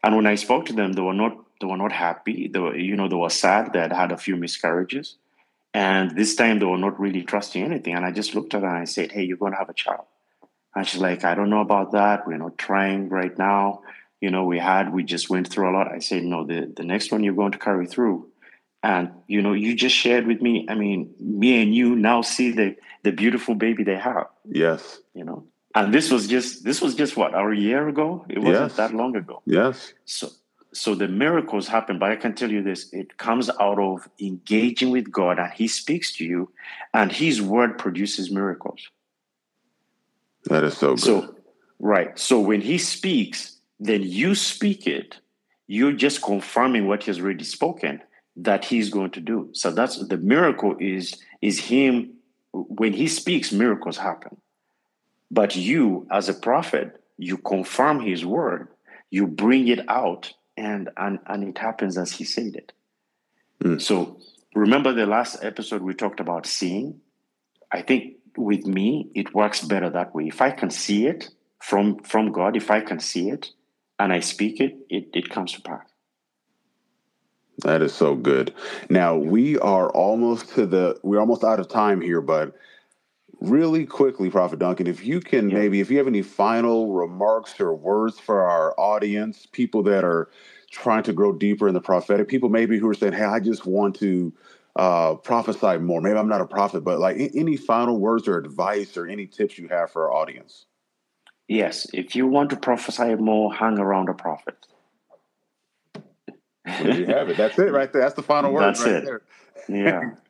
And 0.03 0.17
when 0.17 0.27
I 0.27 0.37
spoke 0.37 0.65
to 0.67 0.73
them, 0.73 0.95
they 0.95 1.03
were 1.09 1.19
not 1.23 1.35
they 1.61 1.67
were 1.67 1.77
not 1.85 1.93
happy. 1.93 2.49
They 2.53 2.59
were, 2.65 2.75
you 2.89 2.97
know, 2.97 3.09
they 3.11 3.21
were 3.25 3.29
sad. 3.45 3.75
They 3.75 3.81
had 3.87 3.93
had 3.93 4.11
a 4.11 4.17
few 4.27 4.37
miscarriages, 4.45 5.17
and 5.75 6.17
this 6.21 6.35
time 6.35 6.57
they 6.61 6.65
were 6.73 6.79
not 6.87 6.99
really 6.99 7.23
trusting 7.33 7.63
anything. 7.63 7.95
And 7.95 8.07
I 8.09 8.11
just 8.21 8.35
looked 8.35 8.55
at 8.55 8.63
her 8.63 8.69
and 8.75 8.79
I 8.87 8.89
said, 8.97 9.13
"Hey, 9.13 9.25
you're 9.29 9.43
going 9.45 9.53
to 9.57 9.59
have 9.59 9.69
a 9.77 9.81
child." 9.85 10.07
And 10.75 10.87
she's 10.87 11.01
like, 11.01 11.25
"I 11.25 11.35
don't 11.35 11.51
know 11.51 11.61
about 11.61 11.93
that. 11.93 12.27
We're 12.27 12.37
not 12.39 12.59
trying 12.59 13.09
right 13.09 13.37
now. 13.39 13.83
You 14.21 14.31
know, 14.31 14.45
we 14.45 14.59
had 14.59 14.93
we 14.93 15.03
just 15.03 15.29
went 15.31 15.49
through 15.49 15.71
a 15.71 15.75
lot." 15.77 15.89
I 15.89 15.99
said, 15.99 16.23
"No, 16.25 16.45
the 16.47 16.73
the 16.75 16.85
next 16.85 17.11
one 17.13 17.25
you're 17.25 17.35
going 17.35 17.53
to 17.53 17.59
carry 17.59 17.87
through." 17.87 18.29
And 18.83 19.11
you 19.27 19.43
know, 19.43 19.53
you 19.53 19.75
just 19.75 19.95
shared 19.97 20.27
with 20.27 20.41
me. 20.41 20.67
I 20.69 20.75
mean, 20.75 21.15
me 21.19 21.63
and 21.63 21.75
you 21.75 21.97
now 21.97 22.23
see 22.23 22.51
the 22.53 22.77
the 23.03 23.13
beautiful 23.13 23.55
baby 23.55 23.85
they 23.85 23.97
have. 23.97 24.27
Yes. 24.45 25.01
You 25.15 25.25
know, 25.25 25.45
and 25.75 25.93
this 25.93 26.11
was 26.11 26.27
just 26.29 26.65
this 26.65 26.81
was 26.81 26.95
just 26.95 27.17
what 27.17 27.35
our 27.35 27.53
year 27.53 27.89
ago. 27.89 28.25
It 28.29 28.39
wasn't 28.39 28.71
Yes. 28.71 28.77
that 28.77 28.95
long 28.95 29.17
ago. 29.17 29.43
Yes. 29.45 29.93
So 30.05 30.29
so 30.73 30.95
the 30.95 31.09
miracles 31.09 31.67
happen, 31.67 31.99
but 31.99 32.13
I 32.13 32.17
can 32.17 32.35
tell 32.35 32.51
you 32.51 32.63
this: 32.63 32.93
it 32.93 33.19
comes 33.19 33.51
out 33.51 33.79
of 33.79 34.09
engaging 34.21 34.91
with 34.91 35.11
God, 35.11 35.39
and 35.39 35.53
He 35.53 35.67
speaks 35.69 36.13
to 36.17 36.25
you, 36.25 36.51
and 36.95 37.11
His 37.11 37.43
word 37.43 37.77
produces 37.77 38.31
miracles. 38.31 38.89
That 40.45 40.65
is 40.65 40.77
so 40.77 40.91
good. 40.91 41.01
So, 41.01 41.37
right. 41.79 42.19
So 42.19 42.41
when 42.41 42.61
he 42.61 42.79
speaks, 42.79 43.59
then 43.79 44.03
you 44.03 44.35
speak 44.35 44.87
it. 44.87 45.17
You're 45.67 45.93
just 45.93 46.23
confirming 46.23 46.89
what 46.89 47.05
he's 47.05 47.21
already 47.21 47.45
spoken 47.45 48.03
that 48.37 48.65
he's 48.65 48.91
going 48.91 49.11
to 49.13 49.21
do. 49.21 49.51
So 49.53 49.71
that's 49.71 50.07
the 50.07 50.17
miracle 50.17 50.77
is 50.81 51.17
is 51.43 51.59
him 51.59 52.15
when 52.53 52.93
he 52.93 53.07
speaks, 53.07 53.53
miracles 53.53 53.97
happen. 53.97 54.37
But 55.31 55.55
you, 55.55 56.07
as 56.11 56.29
a 56.29 56.35
prophet, 56.35 57.01
you 57.17 57.37
confirm 57.39 58.01
his 58.01 58.25
word, 58.25 58.69
you 59.11 59.27
bring 59.27 59.69
it 59.69 59.89
out, 59.89 60.33
and 60.57 60.91
and, 60.97 61.19
and 61.27 61.45
it 61.45 61.59
happens 61.59 61.97
as 61.97 62.13
he 62.13 62.25
said 62.25 62.55
it. 62.57 62.73
Mm. 63.63 63.81
So 63.81 64.21
remember 64.55 64.93
the 64.93 65.07
last 65.07 65.45
episode 65.45 65.83
we 65.83 65.95
talked 65.95 66.21
about 66.21 66.47
seeing? 66.47 67.01
I 67.73 67.83
think 67.83 68.17
with 68.41 68.67
me 68.67 69.11
it 69.15 69.35
works 69.35 69.63
better 69.65 69.91
that 69.91 70.15
way. 70.15 70.27
If 70.27 70.41
I 70.41 70.51
can 70.51 70.71
see 70.71 71.07
it 71.07 71.29
from 71.61 71.99
from 72.01 72.33
God, 72.33 72.57
if 72.57 72.71
I 72.71 72.81
can 72.81 73.01
see 73.01 73.31
it 73.31 73.51
and 73.99 74.13
I 74.13 74.21
speak 74.21 74.61
it, 74.61 74.77
it, 74.89 75.09
it 75.13 75.31
comes 75.31 75.53
to 75.53 75.63
pass. 75.63 75.87
That 77.59 77.83
is 77.83 77.93
so 77.93 78.15
good. 78.15 78.55
Now 78.89 79.17
we 79.17 79.59
are 79.59 79.91
almost 79.91 80.55
to 80.55 80.67
the 80.67 80.99
we're 81.03 81.21
almost 81.21 81.45
out 81.45 81.61
of 81.61 81.69
time 81.69 82.01
here, 82.01 82.21
but 82.21 82.55
really 83.41 83.87
quickly, 83.87 84.31
Prophet 84.31 84.59
Duncan, 84.59 84.87
if 84.87 85.05
you 85.05 85.21
can 85.21 85.51
Yeah. 85.51 85.59
maybe 85.59 85.81
if 85.81 85.91
you 85.91 85.99
have 85.99 86.07
any 86.07 86.23
final 86.23 86.93
remarks 86.93 87.59
or 87.61 87.75
words 87.75 88.19
for 88.19 88.43
our 88.43 88.79
audience, 88.79 89.47
people 89.47 89.83
that 89.85 90.05
are 90.05 90.31
trying 90.71 91.03
to 91.03 91.13
grow 91.13 91.33
deeper 91.33 91.69
in 91.69 91.75
the 91.75 91.81
prophetic, 91.81 92.29
people 92.29 92.49
maybe 92.49 92.79
who 92.79 92.89
are 92.89 92.95
saying, 92.95 93.13
Hey, 93.13 93.25
I 93.25 93.41
just 93.41 93.67
want 93.67 93.97
to 93.97 94.33
uh 94.81 95.15
prophesy 95.17 95.77
more. 95.77 96.01
Maybe 96.01 96.19
I'm 96.19 96.29
not 96.29 96.41
a 96.41 96.47
prophet, 96.47 96.81
but 96.81 96.99
like 96.99 97.19
any 97.35 97.59
final 97.59 98.01
words 98.01 98.27
or 98.27 98.39
advice 98.39 98.97
or 98.97 99.07
any 99.07 99.27
tips 99.27 99.59
you 99.59 99.69
have 99.69 99.91
for 99.91 100.11
our 100.11 100.15
audience. 100.15 100.65
Yes, 101.49 101.87
if 101.93 102.17
you 102.17 102.27
want 102.27 102.49
to 102.51 102.57
prophesy 102.57 103.15
more, 103.17 103.53
hang 103.53 103.79
around 103.79 104.09
a 104.09 104.15
prophet. 104.15 104.57
Well, 106.65 106.85
there 106.85 106.99
you 106.99 107.07
have 107.07 107.29
it. 107.29 107.37
That's 107.37 107.59
it 107.59 107.73
right 107.73 107.93
there. 107.93 108.01
That's 108.01 108.15
the 108.15 108.23
final 108.23 108.53
word 108.53 108.63
That's 108.63 108.81
right 108.81 108.95
it. 108.95 109.05
there. 109.05 109.23
Yeah. 109.69 110.03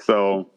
So 0.00 0.48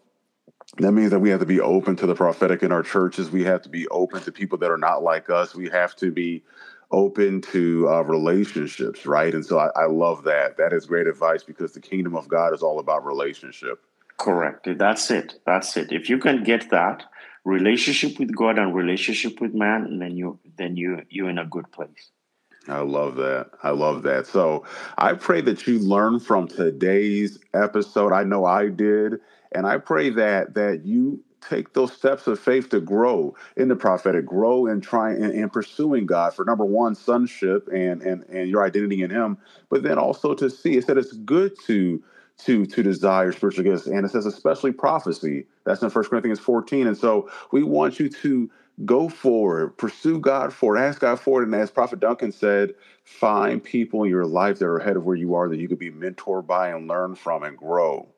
that 0.78 0.94
means 0.94 1.12
that 1.12 1.20
we 1.20 1.30
have 1.32 1.42
to 1.42 1.46
be 1.46 1.60
open 1.60 1.98
to 1.98 2.08
the 2.08 2.16
prophetic 2.16 2.64
in 2.64 2.72
our 2.72 2.84
churches. 2.84 3.30
We 3.30 3.44
have 3.44 3.62
to 3.64 3.70
be 3.70 3.86
open 3.90 4.22
to 4.22 4.32
people 4.32 4.58
that 4.60 4.72
are 4.72 4.78
not 4.78 5.04
like 5.04 5.30
us. 5.30 5.54
We 5.54 5.68
have 5.70 5.98
to 5.98 6.12
be 6.12 6.44
open 6.92 7.42
to 7.42 7.88
uh, 7.90 8.02
relationships, 8.02 9.06
right? 9.06 9.34
And 9.34 9.46
so 9.46 9.60
I, 9.60 9.70
I 9.76 9.86
love 9.86 10.24
that. 10.24 10.58
That 10.58 10.74
is 10.74 10.86
great 10.86 11.08
advice 11.08 11.44
because 11.44 11.74
the 11.74 11.80
kingdom 11.80 12.16
of 12.16 12.28
God 12.28 12.54
is 12.54 12.62
all 12.62 12.80
about 12.80 13.06
relationship. 13.06 13.84
Correct. 14.18 14.68
That's 14.78 15.10
it. 15.10 15.40
That's 15.46 15.76
it. 15.78 15.92
If 15.92 16.10
you 16.10 16.18
can 16.20 16.44
get 16.44 16.70
that 16.70 17.04
relationship 17.44 18.20
with 18.20 18.36
God 18.36 18.60
and 18.60 18.76
relationship 18.76 19.42
with 19.42 19.54
man, 19.54 20.00
then 20.00 20.16
you 20.16 20.40
then 20.58 20.78
you 20.78 21.02
you're 21.10 21.30
in 21.30 21.40
a 21.40 21.46
good 21.46 21.72
place. 21.72 22.12
I 22.68 22.82
love 22.82 23.16
that. 23.16 23.50
I 23.64 23.72
love 23.72 24.04
that. 24.04 24.28
So 24.28 24.66
I 24.98 25.14
pray 25.14 25.42
that 25.42 25.66
you 25.66 25.80
learn 25.80 26.20
from 26.20 26.48
today's 26.48 27.40
episode. 27.54 28.14
I 28.14 28.24
know 28.24 28.46
I 28.46 28.70
did. 28.70 29.20
And 29.52 29.66
I 29.66 29.78
pray 29.78 30.12
that 30.12 30.54
that 30.54 30.86
you 30.86 31.24
take 31.42 31.74
those 31.74 31.94
steps 31.94 32.28
of 32.28 32.40
faith 32.40 32.70
to 32.70 32.82
grow 32.82 33.36
in 33.58 33.68
the 33.70 33.76
prophetic, 33.76 34.26
grow 34.26 34.68
and 34.68 34.84
try 34.84 35.12
and, 35.12 35.34
and 35.34 35.52
pursuing 35.54 36.06
God 36.06 36.34
for 36.34 36.46
number 36.46 36.66
one, 36.66 36.96
sonship 36.96 37.68
and 37.74 38.02
and 38.02 38.24
and 38.30 38.50
your 38.50 38.64
identity 38.66 39.04
in 39.04 39.12
Him, 39.12 39.38
but 39.70 39.84
then 39.84 39.98
also 40.00 40.34
to 40.36 40.50
see 40.50 40.78
it 40.78 40.86
said 40.86 40.98
it's 40.98 41.14
good 41.14 41.54
to 41.68 42.04
to 42.40 42.66
to 42.66 42.84
desire 42.84 43.32
spiritual 43.32 43.64
gifts, 43.66 43.88
and 43.88 44.06
it 44.06 44.12
says 44.12 44.26
especially 44.26 44.72
prophecy. 44.72 45.48
That's 45.66 45.82
in 45.84 45.90
First 45.90 46.10
Corinthians 46.10 46.40
14, 46.40 46.88
and 46.88 46.98
so 46.98 47.30
we 47.52 47.64
want 47.64 48.00
you 48.00 48.10
to 48.10 48.50
go 48.86 49.10
forward, 49.10 49.78
pursue 49.78 50.20
God 50.20 50.54
for 50.54 50.78
it, 50.78 50.82
ask 50.82 51.02
God 51.02 51.20
for 51.20 51.42
it, 51.42 51.46
and 51.46 51.56
as 51.56 51.72
Prophet 51.72 52.00
Duncan 52.00 52.32
said, 52.32 52.74
find 53.04 53.64
people 53.64 54.04
in 54.04 54.10
your 54.10 54.26
life 54.26 54.60
that 54.60 54.66
are 54.66 54.78
ahead 54.78 54.98
of 54.98 55.06
where 55.06 55.16
you 55.16 55.36
are 55.36 55.50
that 55.50 55.60
you 55.60 55.68
could 55.68 55.80
be 55.80 55.92
mentored 55.92 56.48
by 56.48 56.70
and 56.70 56.88
learn 56.88 57.16
from 57.16 57.44
and 57.44 57.58
grow. 57.58 58.10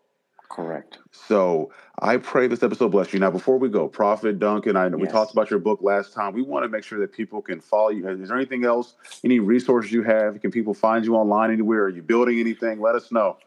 Correct. 0.54 1.00
So 1.12 1.72
I 1.98 2.18
pray 2.18 2.46
this 2.46 2.62
episode 2.62 2.90
bless 2.90 3.12
you. 3.12 3.20
Now, 3.20 3.32
before 3.32 3.58
we 3.58 3.70
go, 3.70 3.88
Prophet 3.88 4.38
Duncan, 4.38 4.76
I 4.76 4.88
know 4.88 4.98
we 4.98 5.08
talked 5.08 5.32
about 5.32 5.50
your 5.50 5.58
book 5.58 5.80
last 5.82 6.14
time. 6.14 6.32
We 6.32 6.44
want 6.44 6.64
to 6.64 6.70
make 6.70 6.84
sure 6.84 7.00
that 7.00 7.12
people 7.12 7.42
can 7.42 7.60
follow 7.60 7.90
you. 7.90 8.08
Is 8.08 8.28
there 8.28 8.38
anything 8.38 8.64
else, 8.64 8.94
any 9.24 9.40
resources 9.40 9.92
you 9.92 10.04
have? 10.04 10.40
Can 10.42 10.52
people 10.52 10.76
find 10.76 11.06
you 11.06 11.16
online 11.16 11.50
anywhere? 11.50 11.86
Are 11.86 11.90
you 11.90 12.04
building 12.04 12.40
anything? 12.40 12.80
Let 12.80 12.94
us 12.94 13.12
know. 13.12 13.38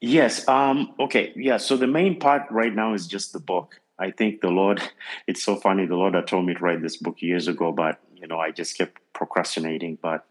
Yes. 0.00 0.48
Um, 0.48 0.94
okay. 0.98 1.34
Yeah. 1.36 1.58
So 1.58 1.76
the 1.76 1.86
main 1.86 2.18
part 2.18 2.50
right 2.50 2.74
now 2.74 2.94
is 2.94 3.06
just 3.06 3.34
the 3.34 3.40
book. 3.40 3.78
I 3.98 4.10
think 4.10 4.40
the 4.40 4.48
Lord, 4.48 4.80
it's 5.26 5.44
so 5.44 5.56
funny. 5.56 5.84
The 5.84 5.96
Lord 5.96 6.14
had 6.14 6.26
told 6.26 6.46
me 6.46 6.54
to 6.54 6.60
write 6.60 6.80
this 6.80 6.96
book 6.96 7.20
years 7.20 7.46
ago, 7.46 7.72
but, 7.72 8.00
you 8.14 8.26
know, 8.26 8.40
I 8.40 8.52
just 8.52 8.78
kept 8.78 9.02
procrastinating. 9.12 9.98
But 10.00 10.24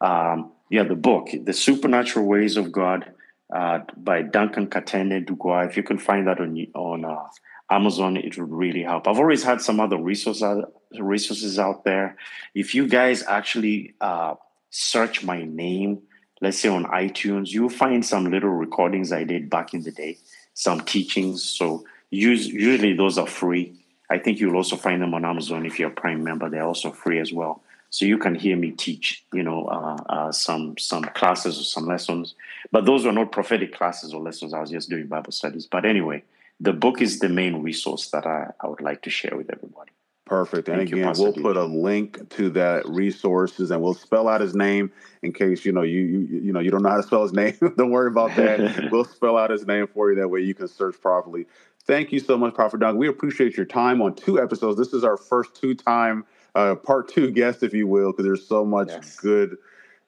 um, 0.00 0.52
yeah, 0.70 0.84
the 0.84 0.96
book, 0.96 1.28
The 1.44 1.52
Supernatural 1.52 2.24
Ways 2.24 2.56
of 2.56 2.72
God 2.72 3.12
uh, 3.54 3.80
by 3.96 4.22
Duncan 4.22 4.68
Katende 4.68 5.24
Ndugwa. 5.24 5.68
If 5.68 5.76
you 5.76 5.82
can 5.82 5.98
find 5.98 6.26
that 6.26 6.40
on, 6.40 6.66
on 6.74 7.04
uh, 7.04 7.28
Amazon, 7.70 8.16
it 8.16 8.38
would 8.38 8.50
really 8.50 8.82
help. 8.82 9.06
I've 9.06 9.18
always 9.18 9.42
had 9.42 9.60
some 9.60 9.80
other 9.80 9.96
resources, 9.96 10.64
resources 10.98 11.58
out 11.58 11.84
there. 11.84 12.16
If 12.54 12.74
you 12.74 12.88
guys 12.88 13.22
actually 13.22 13.94
uh, 14.00 14.34
search 14.70 15.24
my 15.24 15.44
name, 15.44 16.02
let's 16.40 16.58
say 16.58 16.68
on 16.68 16.84
iTunes, 16.84 17.50
you'll 17.50 17.68
find 17.68 18.04
some 18.04 18.30
little 18.30 18.50
recordings 18.50 19.12
I 19.12 19.24
did 19.24 19.48
back 19.48 19.74
in 19.74 19.82
the 19.82 19.90
day, 19.90 20.18
some 20.54 20.80
teachings. 20.80 21.42
So 21.42 21.84
use, 22.10 22.46
usually 22.46 22.94
those 22.94 23.18
are 23.18 23.26
free. 23.26 23.74
I 24.08 24.18
think 24.18 24.38
you'll 24.38 24.56
also 24.56 24.76
find 24.76 25.02
them 25.02 25.14
on 25.14 25.24
Amazon 25.24 25.66
if 25.66 25.78
you're 25.78 25.90
a 25.90 25.94
Prime 25.94 26.22
member. 26.22 26.48
They're 26.48 26.62
also 26.64 26.92
free 26.92 27.18
as 27.18 27.32
well. 27.32 27.62
So 27.96 28.04
you 28.04 28.18
can 28.18 28.34
hear 28.34 28.58
me 28.58 28.72
teach, 28.72 29.24
you 29.32 29.42
know, 29.42 29.64
uh, 29.68 29.96
uh, 30.10 30.30
some 30.30 30.76
some 30.76 31.02
classes 31.02 31.58
or 31.58 31.64
some 31.64 31.86
lessons. 31.86 32.34
But 32.70 32.84
those 32.84 33.06
were 33.06 33.12
not 33.12 33.32
prophetic 33.32 33.74
classes 33.74 34.12
or 34.12 34.20
lessons. 34.20 34.52
I 34.52 34.60
was 34.60 34.68
just 34.68 34.90
doing 34.90 35.06
Bible 35.06 35.32
studies. 35.32 35.66
But 35.66 35.86
anyway, 35.86 36.22
the 36.60 36.74
book 36.74 37.00
is 37.00 37.20
the 37.20 37.30
main 37.30 37.62
resource 37.62 38.10
that 38.10 38.26
I, 38.26 38.52
I 38.60 38.66
would 38.66 38.82
like 38.82 39.00
to 39.04 39.08
share 39.08 39.34
with 39.34 39.50
everybody. 39.50 39.92
Perfect. 40.26 40.68
And 40.68 40.76
Thank 40.76 40.90
you, 40.90 40.96
again, 40.96 41.06
Pastor 41.06 41.22
we'll 41.22 41.32
put 41.32 41.56
a 41.56 41.64
link 41.64 42.28
to 42.36 42.50
that 42.50 42.86
resources, 42.86 43.70
and 43.70 43.80
we'll 43.80 43.94
spell 43.94 44.28
out 44.28 44.42
his 44.42 44.54
name 44.54 44.92
in 45.22 45.32
case 45.32 45.64
you 45.64 45.72
know 45.72 45.80
you 45.80 46.02
you 46.02 46.18
you 46.40 46.52
know 46.52 46.60
you 46.60 46.70
don't 46.70 46.82
know 46.82 46.90
how 46.90 46.98
to 46.98 47.02
spell 47.02 47.22
his 47.22 47.32
name. 47.42 47.56
don't 47.78 47.90
worry 47.90 48.08
about 48.08 48.36
that. 48.36 48.88
we'll 48.92 49.06
spell 49.06 49.38
out 49.38 49.48
his 49.48 49.66
name 49.66 49.86
for 49.86 50.10
you. 50.10 50.16
That 50.20 50.28
way 50.28 50.40
you 50.40 50.52
can 50.52 50.68
search 50.68 51.00
properly. 51.00 51.46
Thank 51.86 52.12
you 52.12 52.20
so 52.20 52.36
much, 52.36 52.52
Prophet 52.52 52.80
Doug. 52.80 52.96
We 52.96 53.08
appreciate 53.08 53.56
your 53.56 53.64
time 53.64 54.02
on 54.02 54.14
two 54.14 54.38
episodes. 54.38 54.76
This 54.76 54.92
is 54.92 55.02
our 55.02 55.16
first 55.16 55.54
two 55.58 55.74
time 55.74 56.26
uh, 56.56 56.74
part 56.74 57.08
two 57.08 57.30
guest, 57.30 57.62
if 57.62 57.74
you 57.74 57.86
will, 57.86 58.12
because 58.12 58.24
there's 58.24 58.46
so 58.46 58.64
much 58.64 58.88
Yes. 58.88 59.16
good 59.16 59.56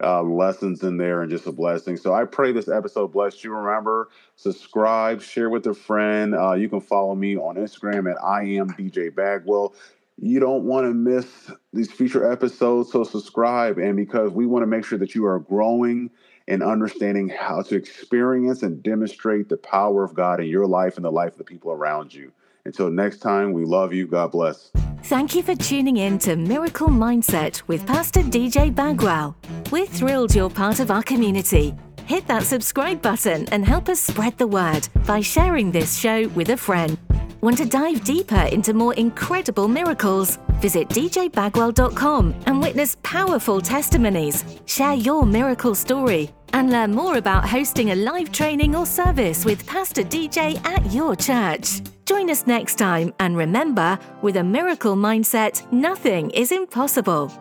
uh, 0.03 0.23
lessons 0.23 0.83
in 0.83 0.97
there 0.97 1.23
and 1.23 1.31
just 1.31 1.47
a 1.47 1.53
blessing. 1.53 1.97
So 1.97 2.15
I 2.15 2.25
pray 2.25 2.53
this 2.53 2.69
episode 2.69 3.09
blessed 3.13 3.43
you. 3.45 3.53
Remember, 3.53 4.09
subscribe, 4.37 5.21
share 5.23 5.51
with 5.51 5.67
a 5.67 5.75
friend. 5.75 6.35
Uh, 6.35 6.53
you 6.55 6.69
can 6.69 6.81
follow 6.81 7.15
me 7.15 7.37
on 7.37 7.57
Instagram 7.57 8.11
at 8.11 8.17
I 8.23 8.45
am 8.45 8.71
DJ 8.71 9.15
Bagwell. 9.15 9.75
You 10.21 10.41
don't 10.41 10.65
want 10.65 10.87
to 10.87 10.95
miss 10.95 11.51
these 11.73 11.93
future 11.93 12.31
episodes, 12.31 12.91
so 12.91 13.05
subscribe. 13.05 13.79
And 13.79 13.97
because 13.97 14.31
we 14.33 14.47
want 14.47 14.63
to 14.63 14.67
make 14.67 14.85
sure 14.85 14.99
that 14.99 15.15
you 15.15 15.27
are 15.27 15.39
growing 15.39 16.11
and 16.49 16.63
understanding 16.63 17.29
how 17.29 17.63
to 17.63 17.77
experience 17.77 18.63
and 18.63 18.83
demonstrate 18.83 19.49
the 19.49 19.57
power 19.59 20.03
of 20.03 20.15
God 20.15 20.41
in 20.41 20.47
your 20.47 20.67
life 20.67 20.97
and 20.97 21.05
the 21.05 21.13
life 21.13 21.33
of 21.33 21.39
the 21.39 21.45
people 21.45 21.71
around 21.73 22.15
you. 22.15 22.33
Until 22.65 22.91
next 22.91 23.19
time, 23.19 23.53
we 23.53 23.65
love 23.65 23.93
you. 23.93 24.07
God 24.07 24.33
bless. 24.33 24.71
Thank 25.09 25.35
you 25.35 25.43
for 25.43 25.55
tuning 25.55 25.97
in 25.97 26.19
to 26.19 26.37
Miracle 26.37 26.89
Mindset 26.89 27.63
with 27.67 27.87
Pastor 27.87 28.21
DJ 28.21 28.75
Bagwell. 28.75 29.35
We're 29.73 29.87
thrilled 29.87 30.35
you're 30.35 30.51
part 30.51 30.81
of 30.81 30.91
our 30.91 31.03
community. 31.03 31.75
Hit 32.05 32.27
that 32.27 32.43
subscribe 32.43 33.01
button 33.01 33.49
and 33.49 33.65
help 33.65 33.89
us 33.89 34.01
spread 34.01 34.37
the 34.37 34.47
word 34.47 34.87
by 35.07 35.23
sharing 35.23 35.73
this 35.73 35.99
show 35.99 36.29
with 36.37 36.51
a 36.51 36.59
friend. 36.59 36.99
Want 37.41 37.57
to 37.57 37.65
dive 37.65 38.05
deeper 38.05 38.51
into 38.53 38.75
more 38.75 38.93
incredible 38.97 39.67
miracles? 39.67 40.39
Visit 40.61 40.91
djbagwell.com 40.91 42.35
and 42.45 42.61
witness 42.61 42.99
powerful 43.03 43.63
testimonies. 43.63 44.45
Share 44.67 44.93
your 44.93 45.25
miracle 45.25 45.75
story 45.75 46.29
and 46.53 46.71
learn 46.71 46.95
more 46.95 47.17
about 47.17 47.49
hosting 47.49 47.91
a 47.91 47.95
live 47.95 48.33
training 48.33 48.75
or 48.75 48.87
service 48.87 49.45
with 49.45 49.67
Pastor 49.67 50.03
DJ 50.03 50.63
at 50.65 50.93
your 50.93 51.17
church. 51.17 51.83
Join 52.07 52.31
us 52.31 52.47
next 52.47 52.77
time 52.77 53.13
and 53.21 53.37
remember, 53.37 53.99
with 54.23 54.37
a 54.37 54.45
miracle 54.45 54.97
mindset, 54.97 55.71
nothing 55.73 56.31
is 56.31 56.53
impossible. 56.53 57.33